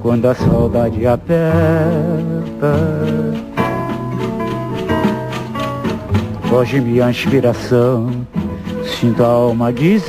[0.00, 1.42] quando a saudade aperta.
[6.48, 8.10] Foge minha inspiração,
[8.84, 10.06] sinto a alma deserta.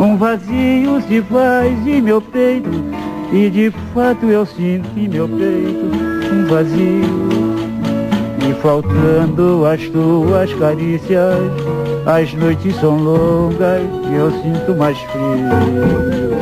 [0.00, 2.68] Um vazio se faz em meu peito
[3.32, 5.86] e de fato eu sinto em meu peito
[6.34, 7.28] um vazio.
[8.50, 11.38] E faltando as tuas carícias,
[12.06, 16.32] as noites são longas e eu sinto mais frio.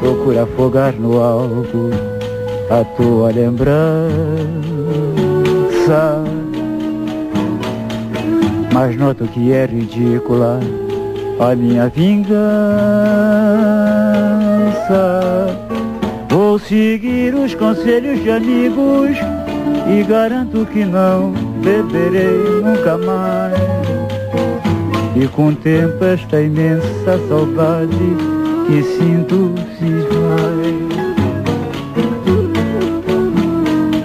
[0.00, 1.90] Procura afogar no álcool
[2.70, 3.74] a tua lembrança.
[8.72, 10.60] Mas noto que é ridícula
[11.40, 12.36] a minha vingança.
[16.28, 19.16] Vou seguir os conselhos de amigos
[19.88, 23.85] e garanto que não beberei nunca mais.
[25.18, 28.16] E tempo esta imensa saudade
[28.66, 30.76] que sinto se esvai.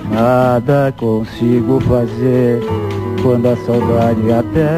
[0.10, 2.62] Nada consigo fazer
[3.22, 4.72] quando a saudade aperta.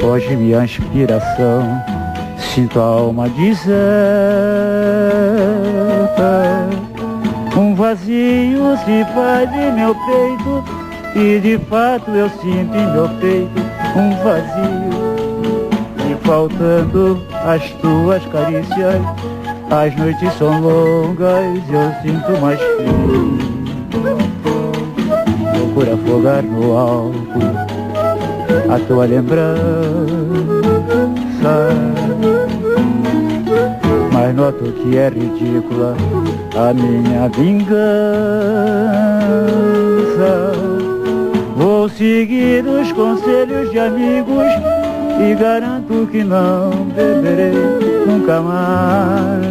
[0.00, 1.82] Foge minha inspiração,
[2.38, 3.68] sinto a alma deserta.
[7.54, 10.77] Um vazio se faz em meu peito
[11.14, 13.60] e de fato eu sinto em meu peito
[13.96, 14.98] um vazio.
[16.10, 19.02] E faltando as tuas carícias,
[19.70, 23.38] as noites são longas e eu sinto mais frio.
[25.52, 27.68] Procura afogar no álcool
[28.70, 29.58] a tua lembrança.
[34.12, 35.94] Mas noto que é ridícula
[36.56, 39.17] a minha vingança.
[41.88, 44.44] Vou seguir os conselhos de amigos
[45.18, 47.54] e garanto que não beberei
[48.06, 49.42] nunca mais.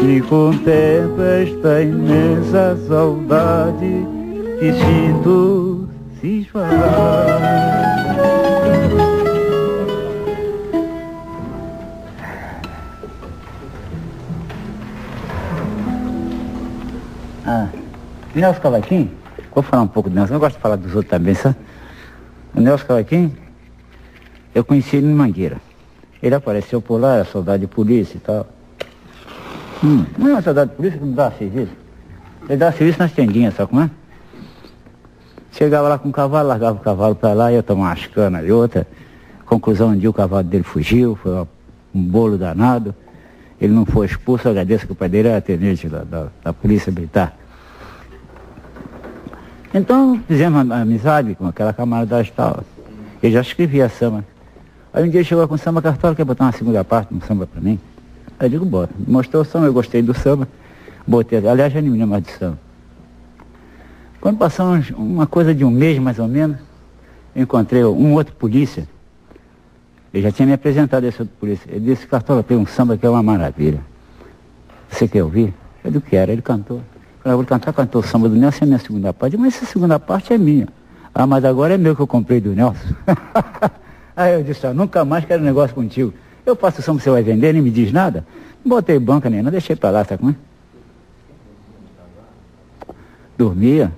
[0.00, 4.06] E contemplo esta imensa saudade
[4.60, 5.88] que sinto
[6.20, 6.70] se esvair.
[17.44, 17.66] Ah,
[18.36, 19.10] Nelson Cavaquim,
[19.54, 21.56] vou falar um pouco do Nelson, eu gosto de falar dos outros também, sabe?
[22.54, 23.32] O Nelson Cavaquim,
[24.54, 25.58] eu conheci ele em Mangueira.
[26.22, 28.46] Ele apareceu por lá, era soldado de polícia e tal.
[29.82, 31.72] Hum, não é soldado de polícia que não dava serviço.
[32.48, 33.90] Ele dava serviço nas tendinhas, sabe como é?
[35.52, 38.50] Chegava lá com o cavalo, largava o cavalo para lá, ia tomar umas canas e
[38.50, 38.86] outra.
[39.46, 41.46] Conclusão, um dia o cavalo dele fugiu, foi
[41.94, 42.94] um bolo danado.
[43.60, 46.90] Ele não foi expulso, agradeço que o pai dele era tenente da, da, da Polícia
[46.90, 47.36] Militar.
[49.74, 52.62] Então fizemos amizade com aquela camaradagem e tal.
[53.20, 54.24] Ele já escrevia samba.
[54.92, 57.60] Aí um dia chegou com samba cartola, quer botar uma segunda parte, um samba para
[57.60, 57.80] mim.
[58.38, 58.94] Aí eu digo, bota.
[59.04, 60.46] Mostrou o samba, eu gostei do samba.
[61.04, 62.56] Botei, aliás, já nem me lembro mais de samba.
[64.20, 66.56] Quando passamos uma coisa de um mês mais ou menos,
[67.34, 68.86] eu encontrei um outro polícia.
[70.12, 71.68] Ele já tinha me apresentado esse outro polícia.
[71.68, 73.80] Ele disse, Cartola, tem um samba que é uma maravilha.
[74.88, 75.52] Você quer ouvir?
[75.82, 76.30] Eu disse, quero.
[76.30, 76.80] Ele cantou.
[77.24, 79.36] Vou cantar, cantou o samba do Nelson, é a minha segunda parte.
[79.38, 80.68] Mas essa segunda parte é minha.
[81.14, 82.94] Ah, mas agora é meu que eu comprei do Nelson.
[84.14, 86.12] Aí eu disse, ah, nunca mais quero negócio contigo.
[86.44, 88.26] Eu faço o samba, você vai vender, nem me diz nada.
[88.62, 90.34] Não botei banca nem, não deixei pra lá, sabe como é?
[93.38, 93.90] Dormia.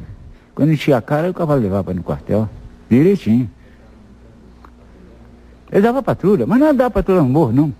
[0.55, 2.49] Quando enchia a cara, o cavalo levava no quartel.
[2.89, 3.51] Direitinho.
[5.71, 7.75] Ele dava patrulha, mas não dava patrulha no morro, não.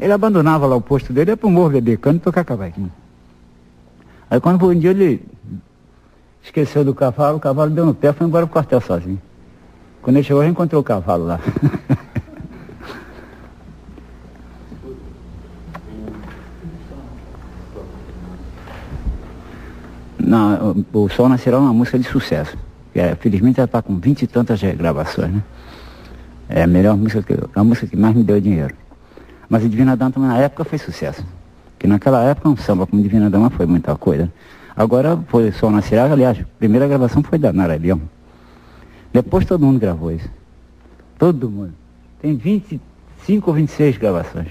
[0.00, 2.90] Ele abandonava lá o posto dele, ia pro morro beber cano e tocar cavaquinho.
[4.30, 5.26] Aí quando foi um dia ele
[6.42, 9.20] esqueceu do cavalo, o cavalo deu no pé foi embora pro quartel sozinho.
[10.00, 11.40] Quando ele chegou, encontrou o cavalo lá.
[20.92, 22.56] O Sol Nascerá é uma música de sucesso.
[22.94, 25.42] É, felizmente ela está com vinte e tantas gravações, né?
[26.48, 28.74] É a melhor música que eu, a música que mais me deu dinheiro.
[29.48, 31.24] Mas a Divina Dama na época foi sucesso.
[31.80, 34.30] Que naquela época um samba como Divina Dama foi muita coisa.
[34.76, 38.02] Agora foi Sol Nascerá, aliás, a primeira gravação foi da Nara Leão.
[39.10, 40.28] Depois todo mundo gravou isso.
[41.18, 41.72] Todo mundo.
[42.20, 44.48] Tem 25 ou 26 gravações.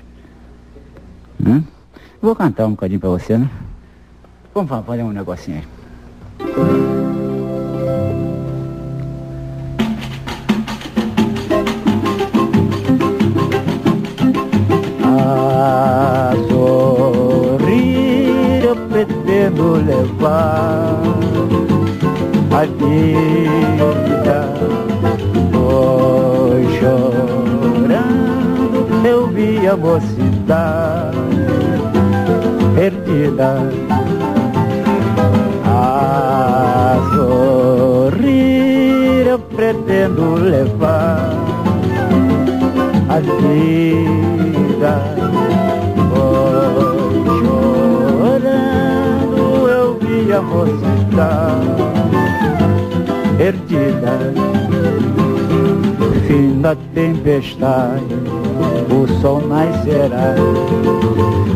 [1.39, 1.63] Né?
[2.19, 3.47] Vou cantar um bocadinho para você, né?
[4.51, 6.98] Vamos fazer um negocinho aí.
[22.99, 24.51] Vida.
[25.51, 31.17] Foi chorando, eu vi a mocidade
[32.75, 33.71] perdida.
[35.65, 41.29] A sorrir eu pretendo levar
[43.09, 45.01] a vida.
[46.09, 51.89] Foi chorando, eu vi a mocidade
[53.39, 54.19] Perdida,
[56.27, 58.03] Fim da tempestade,
[58.91, 60.35] o sol nascerá.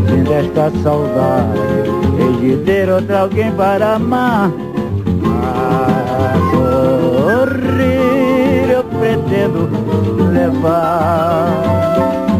[0.07, 1.59] Fim desta saudade,
[2.17, 4.49] hei de ter outra alguém para amar.
[5.43, 6.35] A
[7.35, 9.69] sorrir eu pretendo
[10.31, 11.49] levar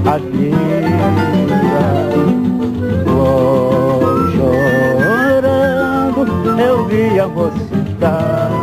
[0.06, 1.20] a vida.
[3.06, 4.00] Vou
[4.38, 6.22] chorando,
[6.62, 8.63] eu vi a mocidade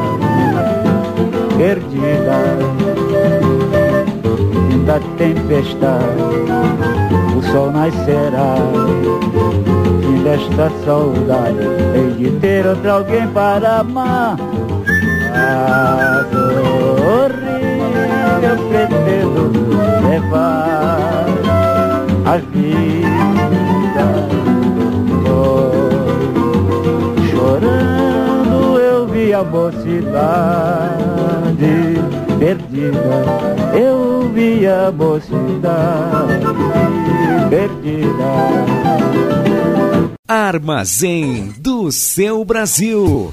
[1.70, 2.38] perdida.
[4.86, 6.22] Da tempestade
[7.36, 8.56] o sol nascerá.
[10.00, 11.58] Fim desta saudade
[11.94, 14.36] hei de ter outra alguém para amar.
[15.32, 17.30] A dor
[18.42, 19.52] eu pretendo
[20.08, 21.26] levar
[22.26, 24.06] a vida
[25.28, 25.70] oh,
[27.30, 27.99] chorando
[29.30, 30.00] vi a mocidade
[32.40, 36.44] perdida, eu vi a mocidade
[37.48, 38.24] perdida.
[40.26, 43.32] Armazém do seu Brasil.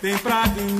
[0.00, 0.79] tem pra mim.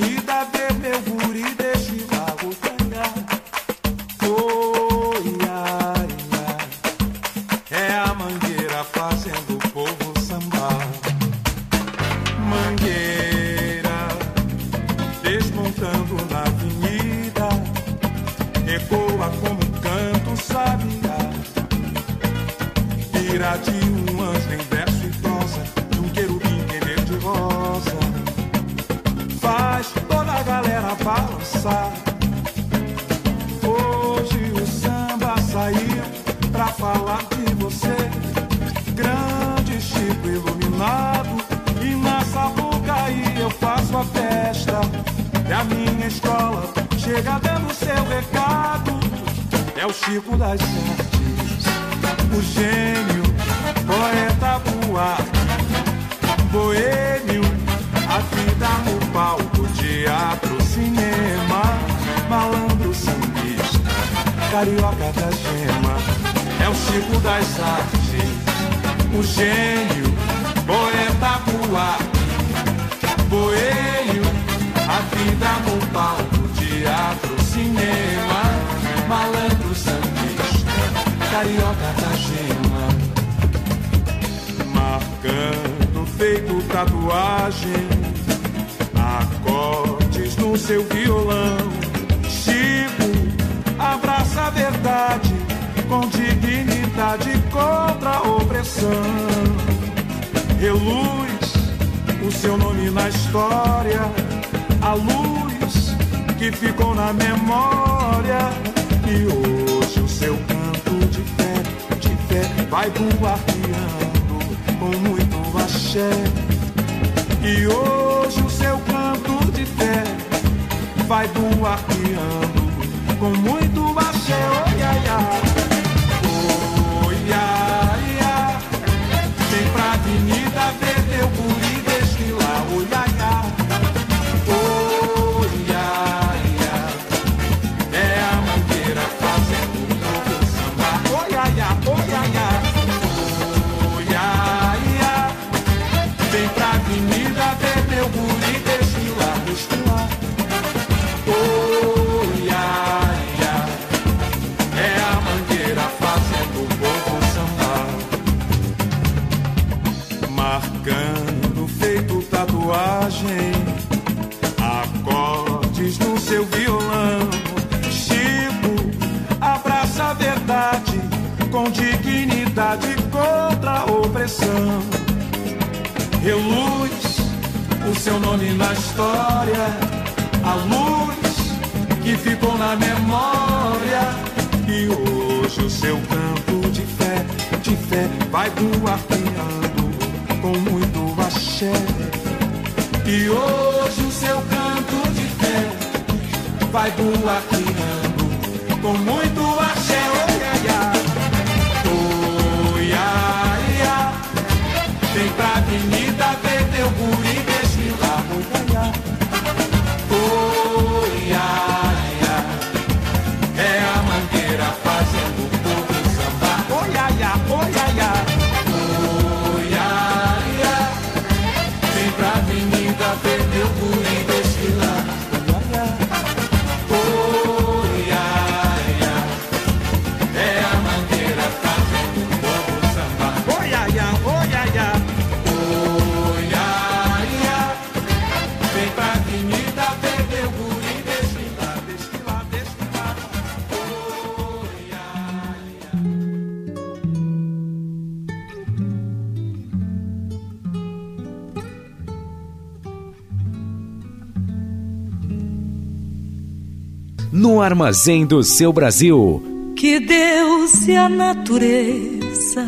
[257.32, 259.42] no armazém do seu Brasil.
[259.76, 262.64] Que Deus e a natureza.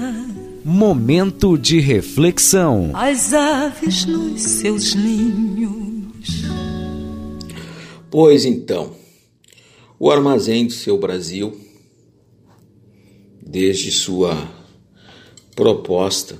[0.65, 2.93] Momento de reflexão.
[2.95, 6.45] As aves nos seus ninhos.
[8.11, 8.93] Pois então,
[9.99, 11.59] o armazém do seu Brasil,
[13.45, 14.49] desde sua
[15.57, 16.39] proposta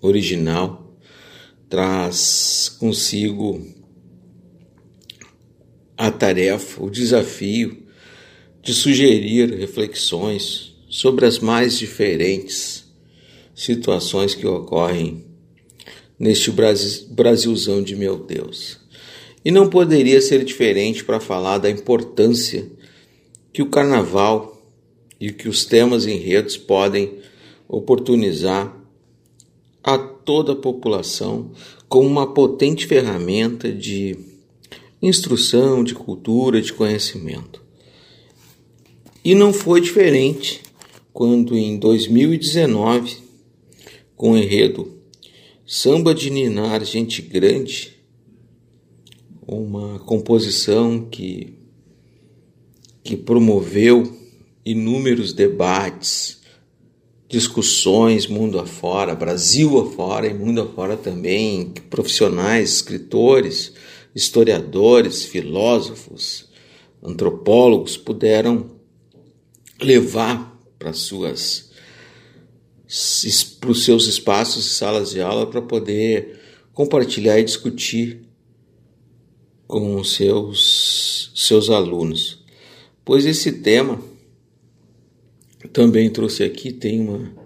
[0.00, 0.96] original,
[1.68, 3.77] traz consigo
[5.98, 7.82] a tarefa, o desafio
[8.62, 12.84] de sugerir reflexões sobre as mais diferentes
[13.52, 15.24] situações que ocorrem
[16.16, 16.52] neste
[17.10, 18.78] Brasilzão de meu Deus.
[19.44, 22.70] E não poderia ser diferente para falar da importância
[23.52, 24.62] que o carnaval
[25.20, 27.18] e que os temas enredos podem
[27.66, 28.72] oportunizar
[29.82, 31.50] a toda a população
[31.88, 34.27] como uma potente ferramenta de
[35.00, 37.62] instrução, de cultura, de conhecimento.
[39.24, 40.62] E não foi diferente
[41.12, 43.16] quando em 2019,
[44.16, 44.98] com o enredo
[45.66, 47.92] Samba de Ninar Gente Grande,
[49.46, 51.54] uma composição que,
[53.02, 54.16] que promoveu
[54.64, 56.40] inúmeros debates,
[57.28, 63.74] discussões mundo afora, Brasil afora e mundo afora também, profissionais, escritores,
[64.14, 66.48] historiadores, filósofos,
[67.02, 68.70] antropólogos puderam
[69.80, 71.68] levar para suas
[73.60, 76.40] para os seus espaços e salas de aula para poder
[76.72, 78.22] compartilhar e discutir
[79.66, 82.42] com os seus seus alunos.
[83.04, 84.02] Pois esse tema
[85.72, 87.37] também trouxe aqui, tem uma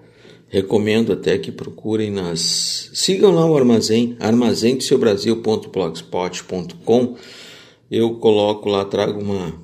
[0.52, 7.16] recomendo até que procurem nas sigam lá o armazém, armazém-do-seu-brasil.blogspot.com.
[7.90, 9.54] Eu coloco lá, trago uma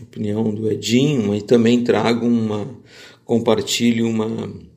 [0.00, 2.66] opinião do Edinho e também trago uma
[3.22, 4.70] compartilho uma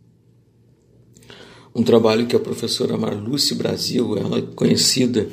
[1.74, 5.30] um trabalho que a professora Marluce Brasil, ela é conhecida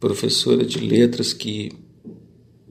[0.00, 1.70] professora de letras que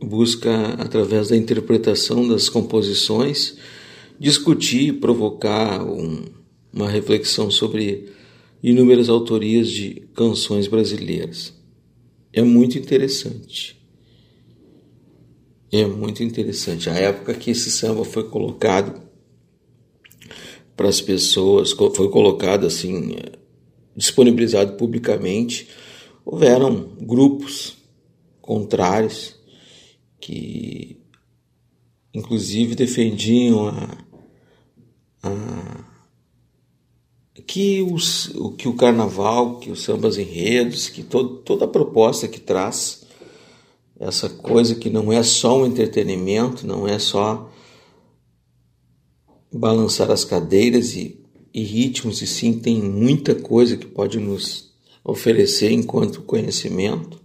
[0.04, 3.56] busca através da interpretação das composições
[4.20, 6.43] discutir, provocar um,
[6.74, 8.12] uma reflexão sobre
[8.62, 11.54] inúmeras autorias de canções brasileiras.
[12.32, 13.80] É muito interessante.
[15.72, 16.90] É muito interessante.
[16.90, 19.02] A época que esse samba foi colocado
[20.76, 23.16] para as pessoas, foi colocado assim,
[23.96, 25.68] disponibilizado publicamente,
[26.26, 27.78] houveram grupos
[28.42, 29.36] contrários
[30.20, 30.98] que
[32.14, 33.98] inclusive defendiam a,
[35.24, 35.73] a
[37.46, 42.40] que, os, que o carnaval, que os sambas enredos, que todo, toda a proposta que
[42.40, 43.06] traz
[44.00, 47.50] essa coisa que não é só um entretenimento, não é só
[49.52, 51.20] balançar as cadeiras e,
[51.54, 57.22] e ritmos, e sim tem muita coisa que pode nos oferecer enquanto conhecimento.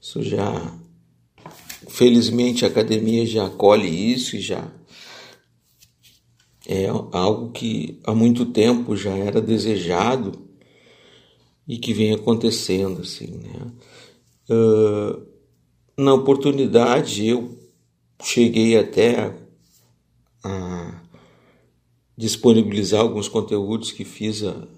[0.00, 0.78] Isso já
[1.88, 4.70] Felizmente a academia já acolhe isso e já
[6.68, 10.32] é algo que há muito tempo já era desejado
[11.66, 13.72] e que vem acontecendo assim, né?
[14.50, 15.26] Uh,
[15.96, 17.58] na oportunidade eu
[18.22, 19.34] cheguei até
[20.44, 21.00] a,
[22.16, 24.68] disponibilizar alguns conteúdos que fiz a,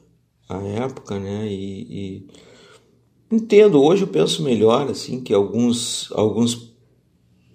[0.49, 1.49] a época, né?
[1.51, 2.29] E, e
[3.33, 6.71] entendo hoje eu penso melhor assim que alguns alguns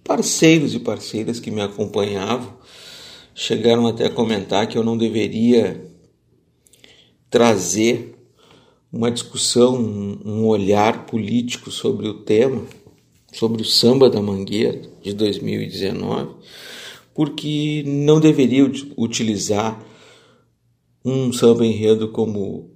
[0.04, 2.54] parceiros e parceiras que me acompanhavam
[3.36, 5.86] chegaram até a comentar que eu não deveria
[7.30, 8.16] trazer
[8.92, 9.76] uma discussão,
[10.24, 12.64] um olhar político sobre o tema,
[13.34, 16.34] sobre o samba da Mangueira de 2019,
[17.14, 19.84] porque não deveria utilizar
[21.04, 22.72] um samba enredo como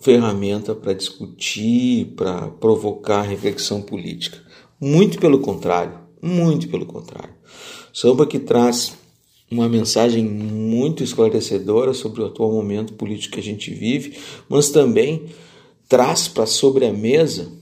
[0.00, 4.38] ferramenta para discutir, para provocar reflexão política.
[4.80, 7.34] Muito pelo contrário, muito pelo contrário.
[7.92, 9.01] Samba que traz
[9.52, 14.18] uma mensagem muito esclarecedora sobre o atual momento político que a gente vive,
[14.48, 15.26] mas também
[15.88, 17.52] traz para sobre a mesa,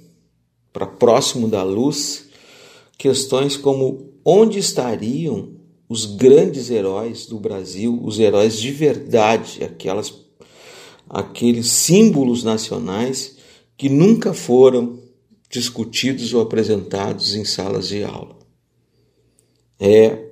[0.73, 2.29] para próximo da luz,
[2.97, 5.49] questões como onde estariam
[5.89, 10.15] os grandes heróis do Brasil, os heróis de verdade, aquelas
[11.09, 13.37] aqueles símbolos nacionais
[13.77, 15.01] que nunca foram
[15.51, 18.39] discutidos ou apresentados em salas de aula.
[19.81, 20.30] É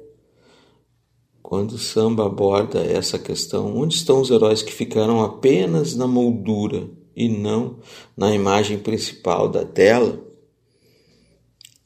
[1.48, 6.90] quando o samba aborda essa questão, onde estão os heróis que ficaram apenas na moldura
[7.16, 7.78] e não
[8.14, 10.22] na imagem principal da tela?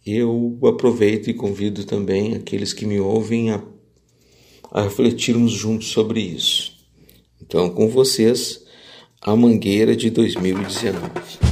[0.04, 3.62] Eu aproveito e convido também aqueles que me ouvem a,
[4.72, 6.72] a refletirmos juntos sobre isso.
[7.40, 8.64] Então, com vocês,
[9.20, 11.51] a Mangueira de 2019.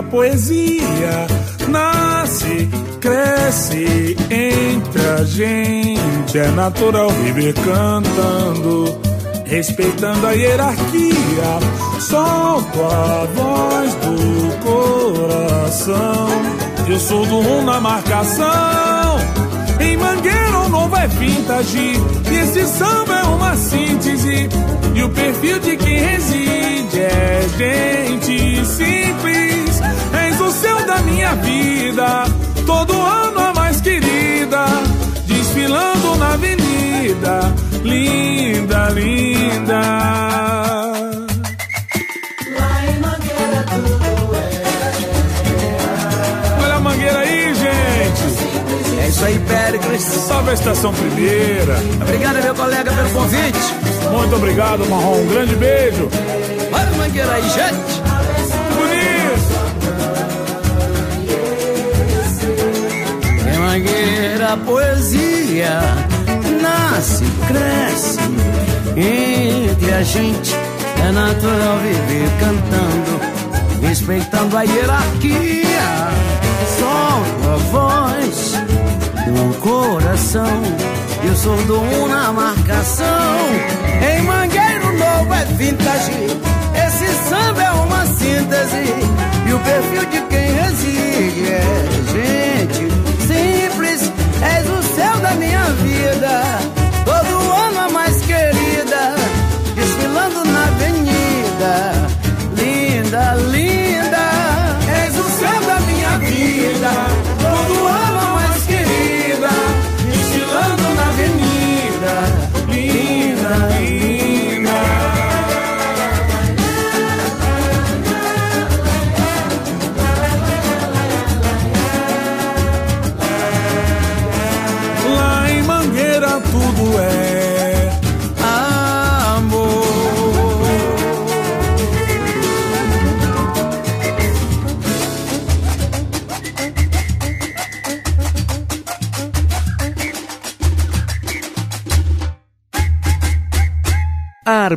[0.00, 1.26] A poesia
[1.68, 2.68] nasce,
[3.00, 6.38] cresce entre a gente.
[6.38, 8.98] É natural viver cantando
[9.44, 11.58] respeitando a hierarquia.
[12.00, 16.28] Solto a voz do coração.
[16.88, 19.18] Eu sou do um na marcação.
[19.80, 21.94] Em Mangueira o novo é vintage.
[22.30, 24.48] E esse samba é uma síntese.
[24.94, 29.39] E o perfil de quem reside é gente simples.
[31.04, 32.24] Minha vida.
[32.66, 34.64] Todo ano a mais querida.
[35.26, 37.54] Desfilando na avenida.
[37.82, 39.80] Linda, linda.
[46.62, 49.00] Olha a mangueira aí, gente.
[49.00, 50.02] É isso aí, Péricles.
[50.02, 51.76] Salve a estação primeira.
[52.02, 53.74] Obrigado, meu colega, pelo convite.
[54.12, 55.20] Muito obrigado, Marrom.
[55.22, 56.08] Um grande beijo.
[56.72, 57.99] Olha a mangueira aí, gente.
[64.50, 65.80] Mangueira, a poesia
[66.60, 68.18] nasce, cresce
[68.96, 70.54] entre a gente.
[71.08, 76.10] É natural viver cantando, respeitando a hierarquia.
[76.78, 78.54] Solta a voz
[79.26, 80.62] do coração.
[81.22, 83.36] Eu sou do um na marcação.
[84.00, 86.26] Em Mangueiro Novo é vintage.
[86.74, 88.94] Esse samba é uma síntese.
[89.46, 92.49] E o perfil de quem reside é gente
[95.30, 95.89] da minha vida.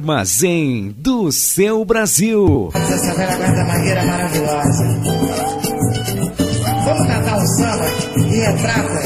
[0.03, 2.69] Armazém do seu Brasil.
[2.73, 4.84] Essa velha guarda mangueira maravilhosa.
[6.84, 8.99] Vamos cantar um samba que retrata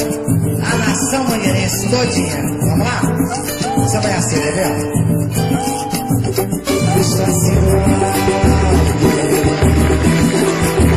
[0.63, 2.41] a nação mangueirense todinha.
[2.61, 3.01] Vamos lá?
[3.77, 4.71] O samba é assim, entendeu?
[6.99, 7.57] Estou assim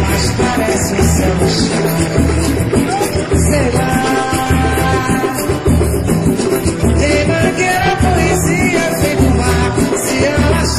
[0.01, 1.35] mas parece um céu.
[3.51, 3.90] Sei lá.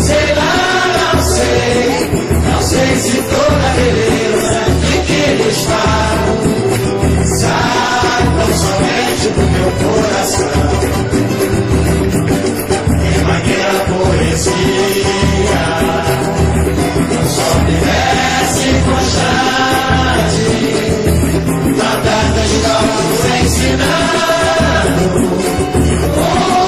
[0.00, 0.54] sei, lá,
[1.14, 2.10] não sei,
[2.50, 5.86] não sei se toda na beleza de que ele está.
[7.38, 10.68] Saco somente do meu coração.
[13.04, 15.66] E maneira poesia,
[17.28, 20.46] só merece constante.
[21.76, 22.82] Nada que eu
[23.44, 25.02] ensinado.
[26.16, 26.67] Oh,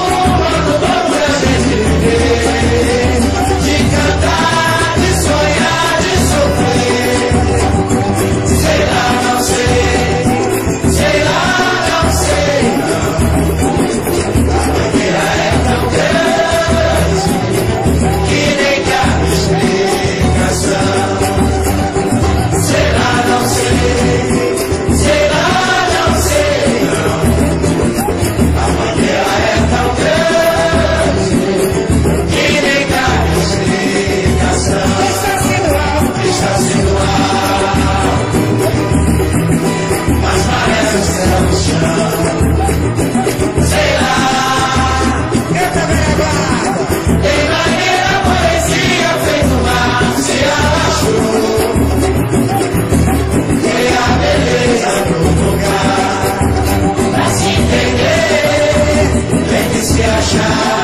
[59.91, 60.80] se achar.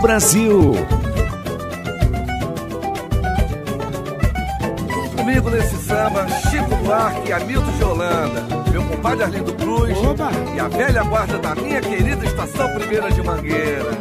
[0.00, 0.74] Brasil.
[5.16, 9.96] Comigo nesse samba, Chico Buarque e Hamilton de Holanda, meu compadre Arlindo Cruz
[10.56, 13.99] e a velha guarda da minha querida Estação Primeira de Mangueira.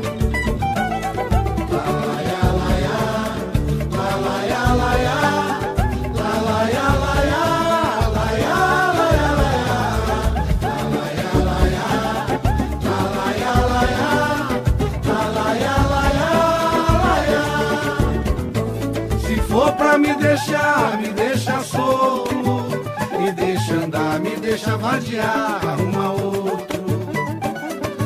[24.60, 26.84] Deixa vadiar, arruma outro.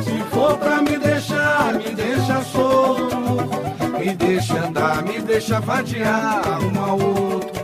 [0.04, 3.18] Se for pra me deixar, me deixa solto.
[3.98, 7.64] Me deixa andar, me deixa vadiar, arruma outro.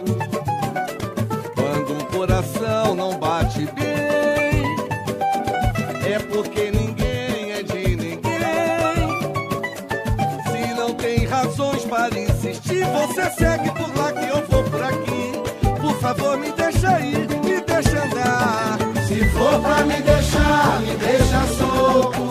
[1.53, 4.63] Quando um coração não bate bem,
[6.11, 8.19] é porque ninguém é de ninguém.
[10.51, 15.79] Se não tem razões para insistir, você segue por lá que eu vou por aqui.
[15.79, 17.28] Por favor, me deixa ir,
[19.39, 22.23] for pra me deixar, me deixa solto.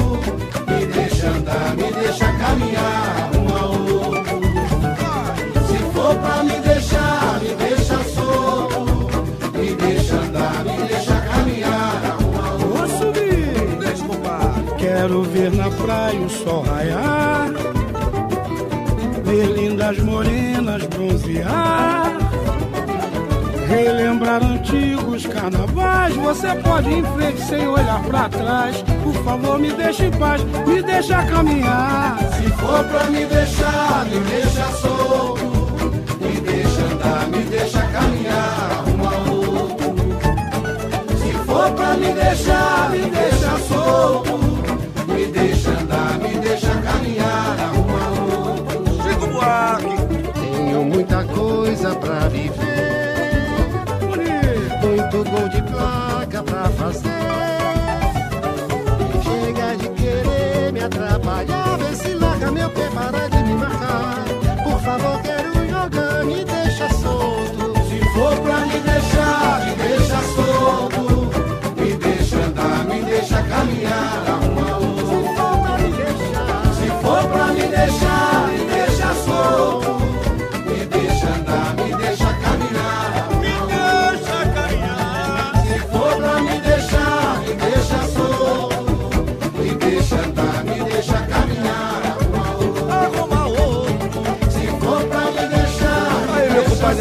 [0.68, 4.40] Me deixa andar, me deixa caminhar um ao outro.
[5.68, 8.80] Se for pra me deixar, me deixa solto.
[9.58, 12.98] Me deixa andar, me deixa caminhar um ao outro.
[12.98, 13.56] subir,
[14.78, 17.50] Quero ver na praia o sol raiar.
[19.24, 22.27] Ver lindas morenas bronzear.
[23.68, 26.16] Relembrar antigos carnavais.
[26.16, 28.82] Você pode ir em frente sem olhar pra trás.
[29.04, 32.16] Por favor, me deixe em paz, me deixa caminhar.
[32.32, 35.44] Se for pra me deixar, me deixa solto.
[36.18, 39.94] Me deixa andar, me deixa caminhar um ao outro.
[41.18, 44.27] Se for pra me deixar, me deixa solto.
[55.38, 57.08] Gol de placa pra fazer.
[59.22, 61.78] Chega de querer me atrapalhar.
[61.78, 64.24] Vê se larga meu pé, para de me marcar.
[64.64, 67.74] Por favor, quero jogar, me deixa solto.
[67.88, 71.30] Se for pra me deixar, me deixa solto.
[71.80, 74.24] Me deixa andar, me deixa caminhar.
[74.32, 75.06] Arruma outro.
[75.06, 78.27] Se for pra me deixar, se for pra me deixar, me deixa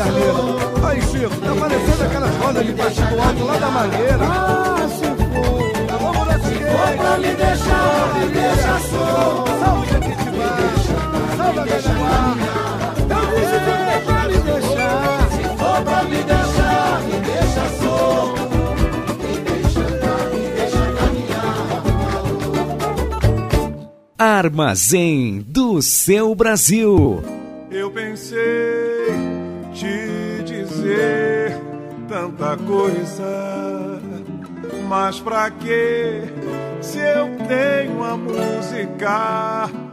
[0.07, 0.87] Arlindo.
[0.87, 4.17] Aí, Chico, tá parecendo aquelas rodas de passinho alto lá da Mangueira.
[4.21, 5.67] Ah, se for.
[6.01, 9.51] Vamos nesse Se for pra me deixar, me deixa solto.
[9.59, 10.51] Salve, Jequitibá.
[11.37, 12.47] Salve, a velha guarda.
[13.09, 15.27] Eu disse que for pra me deixar.
[15.31, 18.41] Se for pra me deixar, me deixa solto.
[19.17, 21.57] Me deixa andar, me deixa caminhar.
[24.17, 27.21] Armazém do seu Brasil.
[32.17, 34.01] Tanta coisa,
[34.87, 36.23] mas pra quê?
[36.81, 39.86] Se eu tenho a música.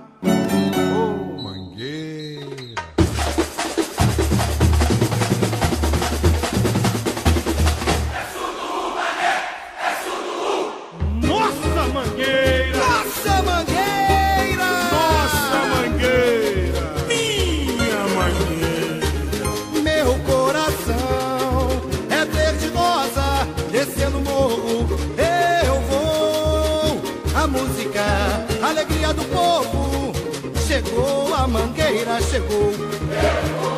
[32.05, 33.74] A mangueira, chegou.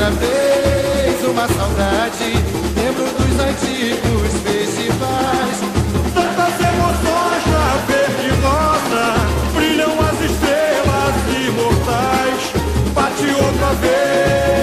[0.00, 2.32] outra vez uma saudade.
[2.74, 5.60] Lembro dos antigos festivais.
[6.14, 9.02] Tantas emoções na verde nossa,
[9.54, 11.14] brilham as estrelas
[11.46, 12.42] imortais.
[12.94, 14.59] Bate outra vez.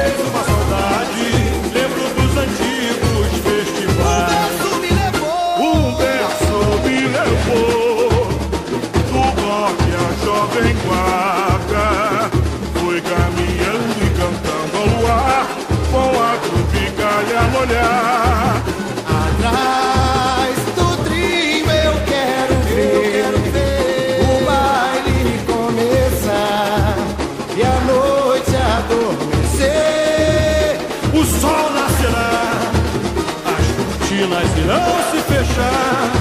[35.58, 36.17] sunshine.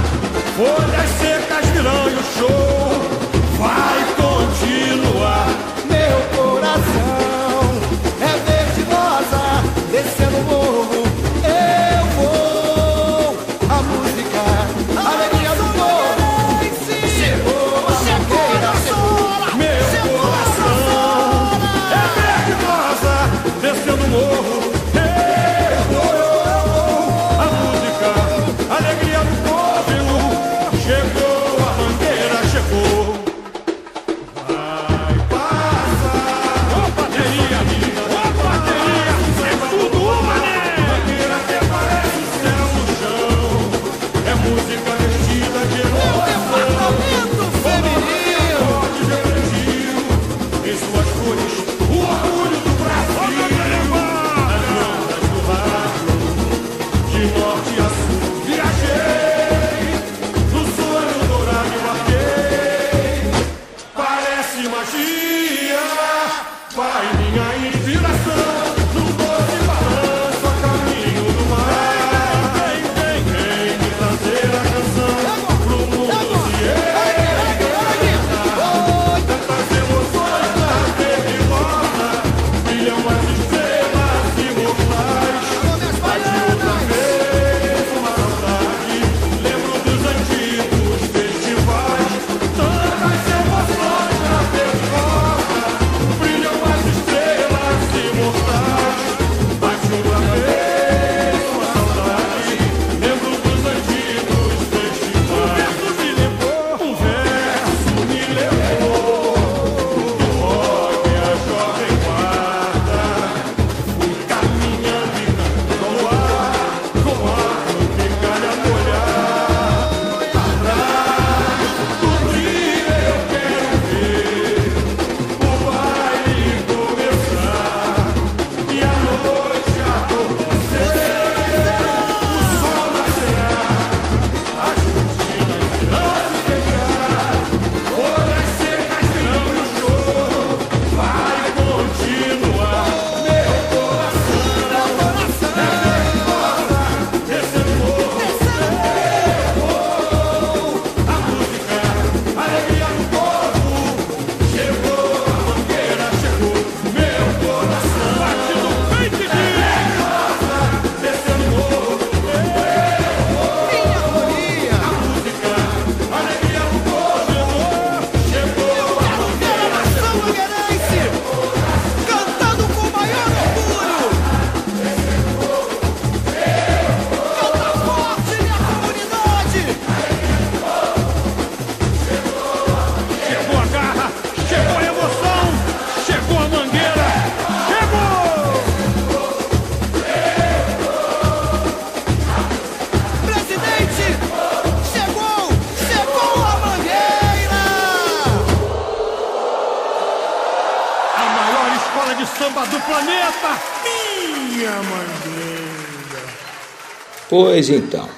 [207.39, 208.09] Pois então,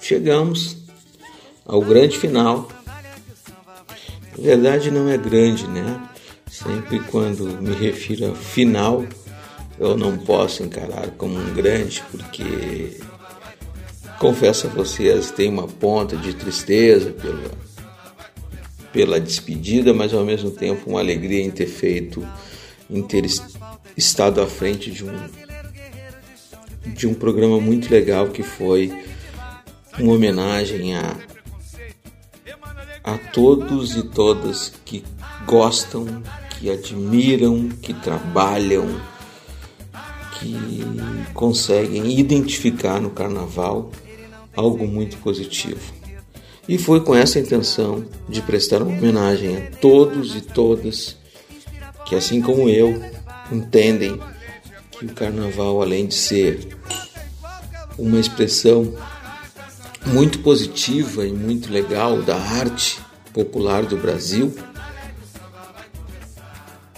[0.00, 0.76] chegamos
[1.64, 2.68] ao grande final.
[4.36, 6.02] Na verdade, não é grande, né?
[6.50, 9.04] Sempre quando me refiro a final,
[9.78, 12.98] eu não posso encarar como um grande, porque
[14.18, 17.52] confesso a vocês, tem uma ponta de tristeza pela,
[18.92, 22.26] pela despedida, mas ao mesmo tempo uma alegria em ter feito,
[22.90, 23.24] em ter
[23.96, 25.49] estado à frente de um
[27.00, 28.92] de um programa muito legal que foi
[29.98, 31.16] uma homenagem a,
[33.02, 35.02] a todos e todas que
[35.46, 39.00] gostam, que admiram, que trabalham,
[40.38, 40.84] que
[41.32, 43.90] conseguem identificar no carnaval
[44.54, 45.80] algo muito positivo.
[46.68, 51.16] E foi com essa intenção de prestar uma homenagem a todos e todas
[52.04, 53.02] que, assim como eu,
[53.50, 54.20] entendem
[54.90, 56.78] que o carnaval, além de ser
[58.00, 58.94] uma expressão
[60.06, 62.98] muito positiva e muito legal da arte
[63.32, 64.52] popular do Brasil,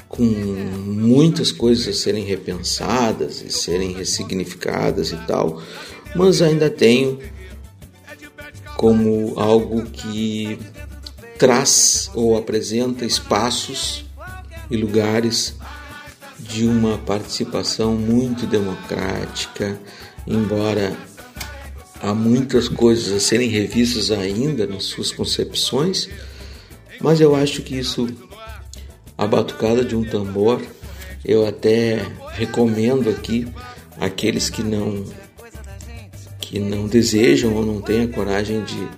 [0.08, 5.60] com muitas coisas a serem repensadas e serem ressignificadas e tal,
[6.14, 7.18] mas ainda tenho
[8.76, 10.58] como algo que
[11.38, 14.04] traz ou apresenta espaços
[14.70, 15.54] e lugares
[16.38, 19.80] de uma participação muito democrática,
[20.26, 20.96] embora
[22.00, 26.08] há muitas coisas a serem revistas ainda nas suas concepções,
[27.00, 28.08] mas eu acho que isso,
[29.16, 30.60] a batucada de um tambor,
[31.24, 33.46] eu até recomendo aqui
[33.98, 35.04] aqueles que não
[36.40, 38.88] que não desejam ou não têm a coragem de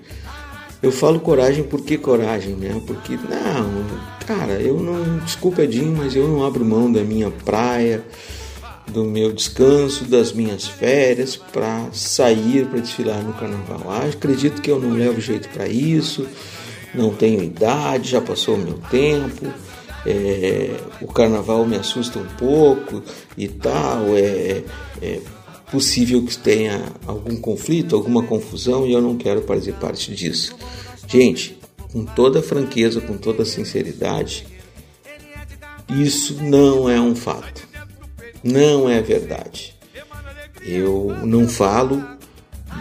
[0.85, 2.79] eu falo coragem porque coragem, né?
[2.87, 3.87] Porque não,
[4.27, 8.05] cara, eu não, desculpa Edinho, mas eu não abro mão da minha praia,
[8.87, 13.83] do meu descanso, das minhas férias para sair para desfilar no carnaval.
[13.89, 16.27] Ah, acredito que eu não levo jeito para isso,
[16.95, 19.47] não tenho idade, já passou o meu tempo.
[20.07, 23.03] É, o carnaval me assusta um pouco
[23.39, 24.15] e tal.
[24.15, 24.63] É,
[25.01, 25.21] é
[25.71, 30.55] possível que tenha algum conflito, alguma confusão e eu não quero fazer parte disso.
[31.09, 31.59] Gente,
[31.93, 34.47] com toda franqueza, com toda sinceridade,
[35.89, 37.74] isso não é um fato.
[38.45, 39.75] Não é verdade.
[40.63, 42.05] Eu não falo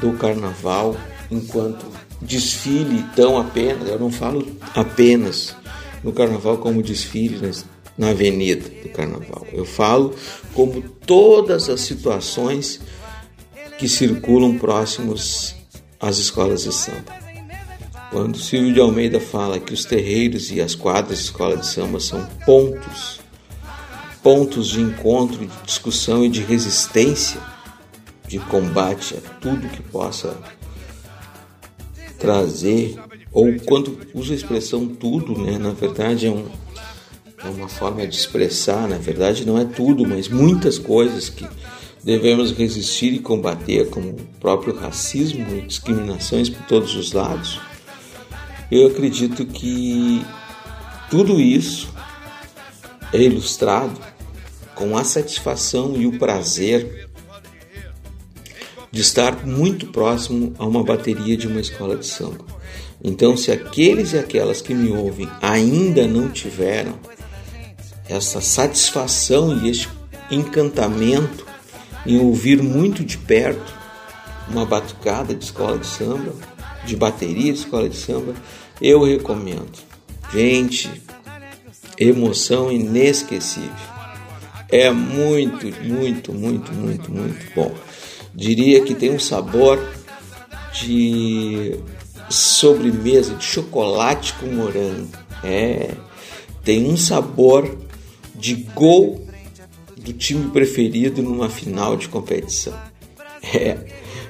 [0.01, 0.95] do carnaval
[1.31, 1.85] enquanto
[2.21, 4.45] desfile tão apenas, eu não falo
[4.75, 5.55] apenas
[6.03, 7.51] no carnaval como desfile
[7.97, 9.47] na avenida do carnaval.
[9.53, 10.13] Eu falo
[10.53, 12.81] como todas as situações
[13.77, 15.55] que circulam próximos
[15.99, 17.23] às escolas de samba.
[18.11, 21.99] Quando Silvio de Almeida fala que os terreiros e as quadras de escola de samba
[21.99, 23.22] são pontos,
[24.23, 27.41] pontos de encontro, de discussão e de resistência,
[28.25, 30.37] de combate a tudo que possa
[32.17, 32.97] trazer,
[33.33, 36.45] ou quando usa a expressão tudo, né, na verdade é um,
[37.43, 41.45] é uma forma de expressar, na verdade não é tudo, mas muitas coisas que
[42.01, 47.59] devemos resistir e combater, como o próprio racismo e discriminações por todos os lados.
[48.71, 50.25] Eu acredito que
[51.09, 51.89] tudo isso
[53.11, 54.12] é ilustrado
[54.75, 57.09] com a satisfação e o prazer
[58.91, 62.45] de estar muito próximo a uma bateria de uma escola de samba.
[63.03, 66.97] Então, se aqueles e aquelas que me ouvem ainda não tiveram
[68.07, 69.89] essa satisfação e este
[70.29, 71.45] encantamento
[72.05, 73.73] em ouvir muito de perto
[74.49, 76.33] uma batucada de escola de samba,
[76.85, 78.33] de bateria de escola de samba,
[78.81, 79.79] eu recomendo.
[80.31, 80.89] Gente,
[81.97, 83.92] emoção inesquecível.
[84.73, 87.75] É muito, muito, muito, muito, muito bom.
[88.33, 89.79] Diria que tem um sabor
[90.81, 91.75] de
[92.27, 95.09] sobremesa de chocolate com morango.
[95.43, 95.91] É,
[96.63, 97.77] tem um sabor
[98.33, 99.23] de gol
[99.95, 102.73] do time preferido numa final de competição.
[103.53, 103.77] É,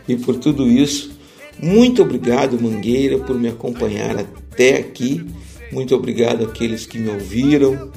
[0.10, 1.18] e por tudo isso,
[1.58, 5.26] muito obrigado, Mangueira, por me acompanhar até aqui.
[5.72, 7.94] Muito obrigado àqueles que me ouviram,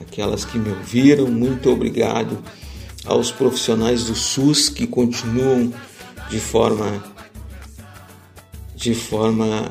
[0.00, 1.26] aquelas que me ouviram.
[1.28, 2.38] Muito obrigado
[3.04, 5.72] aos profissionais do SUS que continuam
[6.30, 7.02] de forma
[8.74, 9.70] de forma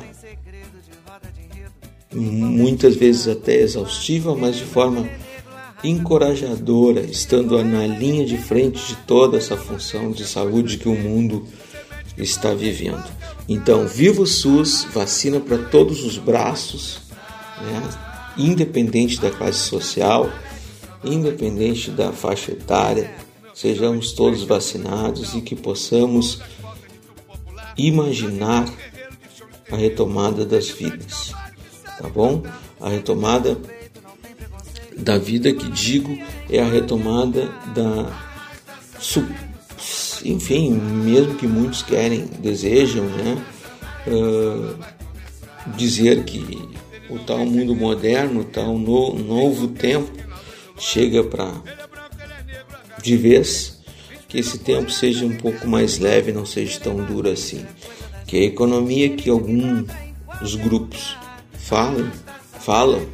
[2.14, 5.08] muitas vezes até exaustiva, mas de forma
[5.84, 11.46] encorajadora, estando na linha de frente de toda essa função de saúde que o mundo
[12.18, 13.04] está vivendo.
[13.48, 17.00] Então, viva o SUS, vacina para todos os braços,
[17.62, 18.09] né?
[18.40, 20.32] Independente da classe social,
[21.04, 23.14] independente da faixa etária,
[23.54, 26.42] sejamos todos vacinados e que possamos
[27.78, 28.66] imaginar
[29.72, 31.34] a retomada das vidas,
[31.98, 32.44] tá bom?
[32.80, 33.58] A retomada
[34.98, 36.18] da vida que digo
[36.50, 38.30] é a retomada da
[40.24, 43.46] enfim, mesmo que muitos querem, desejam, né,
[44.08, 44.76] uh,
[45.76, 46.68] dizer que
[47.10, 50.12] o tal mundo moderno, o tal no, novo tempo
[50.78, 51.52] chega para
[53.02, 53.80] de vez
[54.28, 57.66] que esse tempo seja um pouco mais leve, não seja tão duro assim.
[58.28, 59.88] Que a economia que alguns
[60.62, 61.18] grupos
[61.58, 62.12] falam,
[62.60, 63.08] falam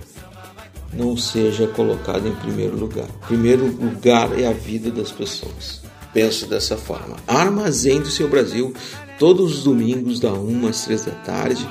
[0.92, 3.08] não seja colocada em primeiro lugar.
[3.28, 5.82] Primeiro lugar é a vida das pessoas.
[6.14, 7.18] Penso dessa forma.
[7.28, 8.74] Armazém do seu Brasil,
[9.20, 11.68] todos os domingos, da 1 às 3 da tarde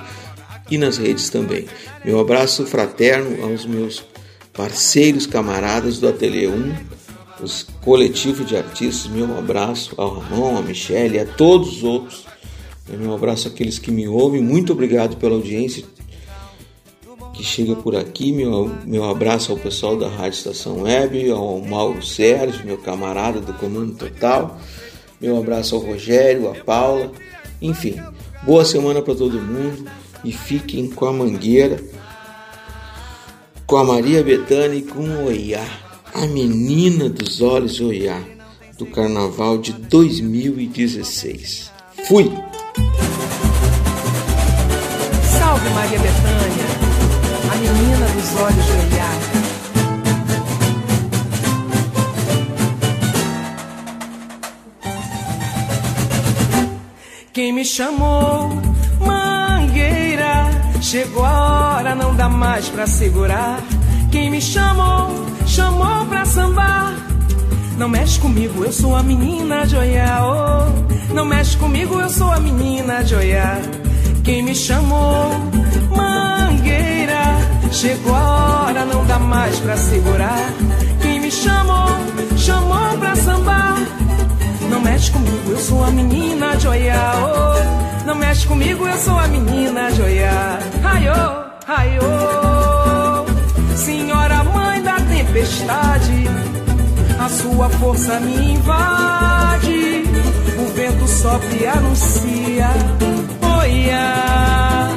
[0.71, 1.67] e nas redes também.
[2.05, 4.05] Meu abraço fraterno aos meus
[4.53, 6.75] parceiros, camaradas do Ateliê 1,
[7.43, 9.11] os coletivos de artistas.
[9.11, 12.25] Meu abraço ao Ramon, a Michelle e a todos os outros.
[12.89, 14.43] Meu abraço àqueles que me ouvem.
[14.43, 15.85] Muito obrigado pela audiência
[17.35, 18.33] que chega por aqui.
[18.33, 23.53] Meu, meu abraço ao pessoal da Rádio Estação Web, ao Mauro Sérgio, meu camarada do
[23.55, 24.59] Comando Total.
[25.21, 27.11] Meu abraço ao Rogério, a Paula.
[27.61, 27.97] Enfim,
[28.45, 29.85] boa semana para todo mundo
[30.25, 31.81] e fiquem com a Mangueira,
[33.67, 35.65] com a Maria Bethânia e com o Oiá,
[36.15, 38.21] a menina dos olhos Oiá,
[38.79, 41.71] do Carnaval de 2016.
[42.09, 42.25] Fui!
[45.39, 46.67] Salve Maria Bethânia,
[47.53, 48.95] a menina dos olhos Oiá.
[57.33, 58.74] Quem me chamou,
[60.95, 63.59] chegou a hora, não dá mais pra segurar.
[64.13, 66.93] Quem me chamou, chamou pra sambar.
[67.77, 69.75] Não mexe comigo, eu sou a menina de.
[69.75, 73.17] Oh, não mexe comigo, eu sou a menina de.
[74.23, 75.31] Quem me chamou,
[75.91, 77.41] mangueira,
[77.73, 80.53] chegou a hora, não dá mais pra segurar.
[81.03, 81.89] Quem me chamou,
[82.37, 83.79] chamou pra sambar.
[84.71, 86.67] Não mexe comigo, eu sou a menina de.
[86.67, 90.59] Oh, não mexe comigo, eu sou a menina de Oiá.
[90.83, 93.27] Aiô, aiô,
[93.77, 96.29] senhora mãe da tempestade,
[97.19, 100.05] a sua força me invade.
[100.59, 102.69] O vento sopra e anuncia.
[103.61, 104.89] Oiá,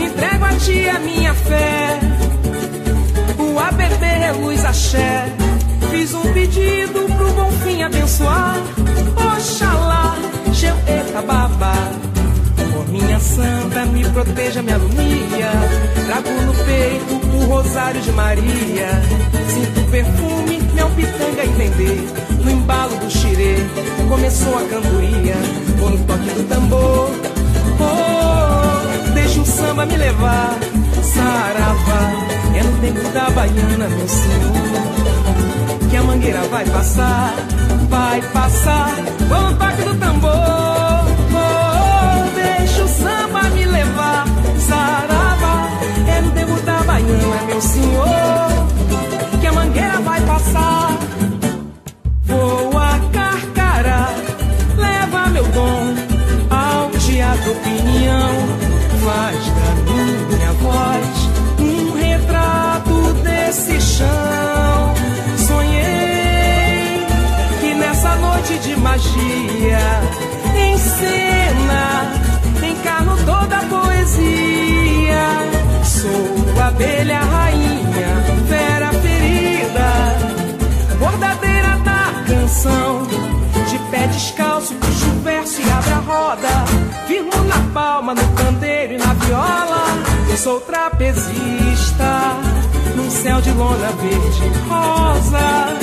[0.00, 2.00] entrego a ti a minha fé.
[3.38, 5.49] O ABB é luz axé.
[5.90, 8.56] Fiz um pedido pro bom fim abençoar.
[9.36, 10.16] Oxalá,
[10.52, 11.72] Geu Etababa.
[12.72, 15.50] Por minha santa, me proteja, me alumia.
[16.06, 19.02] Trago no peito o rosário de Maria.
[19.48, 22.08] Sinto o perfume, meu pitanga entender.
[22.44, 23.56] No embalo do xirê,
[24.08, 25.34] começou a cantoria.
[25.78, 27.10] Vou no toque do tambor.
[27.80, 30.56] Oh, deixa o samba me levar.
[31.02, 32.12] Saravá,
[32.54, 34.99] é no tempo da baiana, meu senhor
[35.90, 37.34] que a mangueira vai passar,
[37.88, 38.94] vai passar.
[39.28, 40.30] Vou no toque do tambor,
[41.34, 44.24] oh, deixa o samba me levar.
[44.58, 45.68] Sarava,
[46.06, 48.68] é no tempo da baiana, meu senhor,
[49.40, 50.96] que a mangueira vai passar.
[52.22, 54.14] Vou a carcará,
[54.76, 55.94] leva meu dom
[56.50, 58.30] ao teatro opinião,
[59.04, 64.49] faz da minha voz um retrato desse chão.
[68.80, 70.00] Magia,
[70.56, 72.12] em cena,
[72.62, 75.26] encarno toda a poesia.
[75.84, 79.90] Sou abelha rainha, fera ferida,
[80.98, 83.06] bordadeira da canção.
[83.68, 86.48] De pé descalço, puxo o verso e abre a roda.
[87.06, 89.84] Firmo na palma, no pandeiro e na viola.
[90.36, 92.34] Sou trapezista
[92.96, 95.79] num céu de lona verde rosa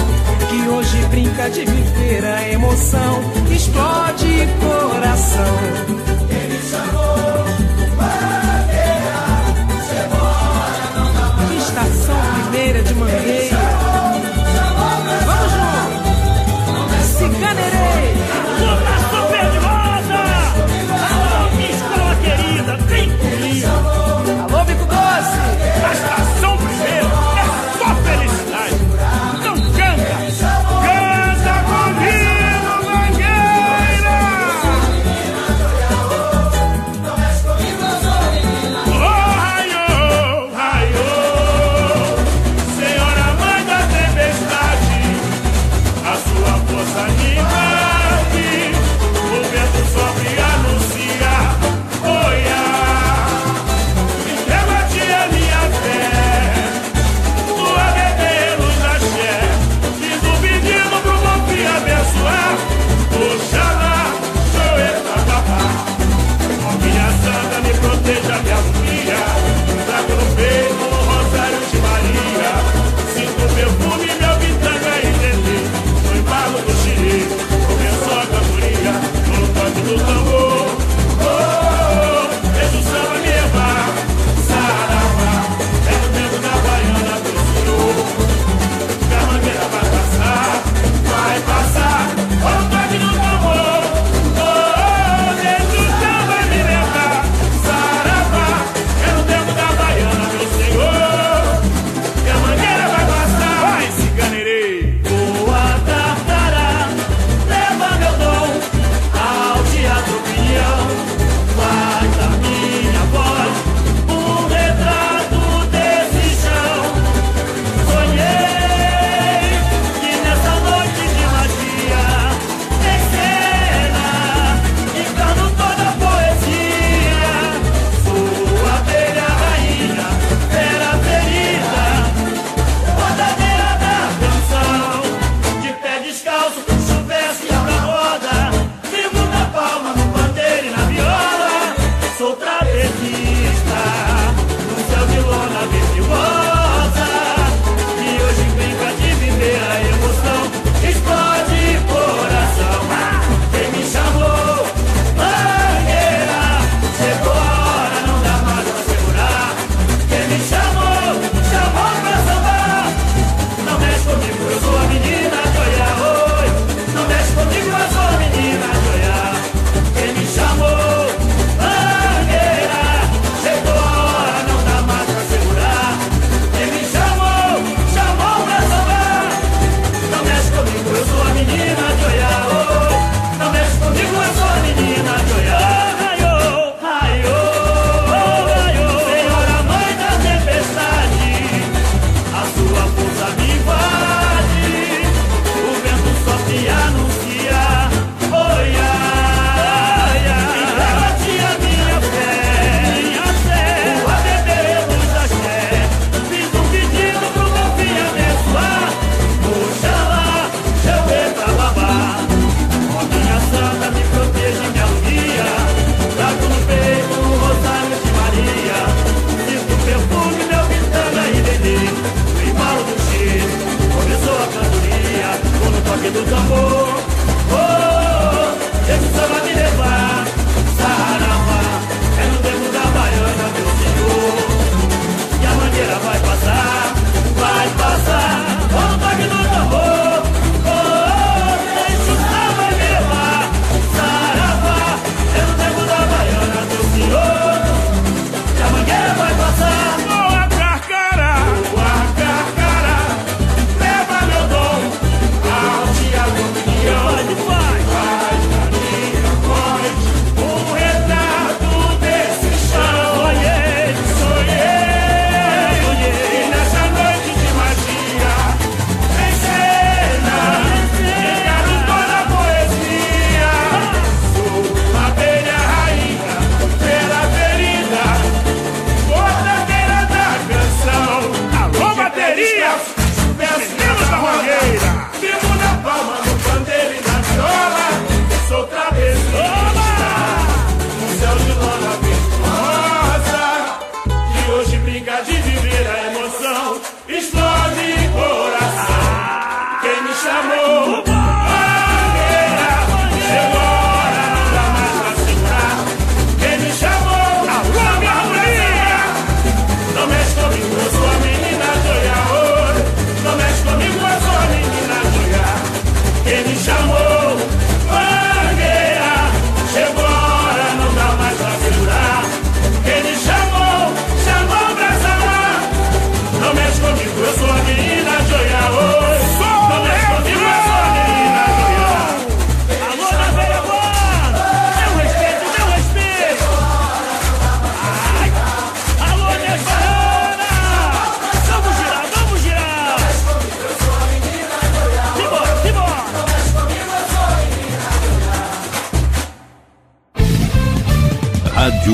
[0.57, 3.21] que hoje brinca de viver a emoção
[3.51, 5.55] explode coração
[6.29, 7.45] Ele chamou
[7.97, 9.21] Mangueira,
[9.87, 11.63] cebola não dá mais.
[11.63, 13.26] estação primeira de mangueira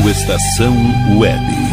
[0.10, 0.76] Estação
[1.18, 1.73] Web.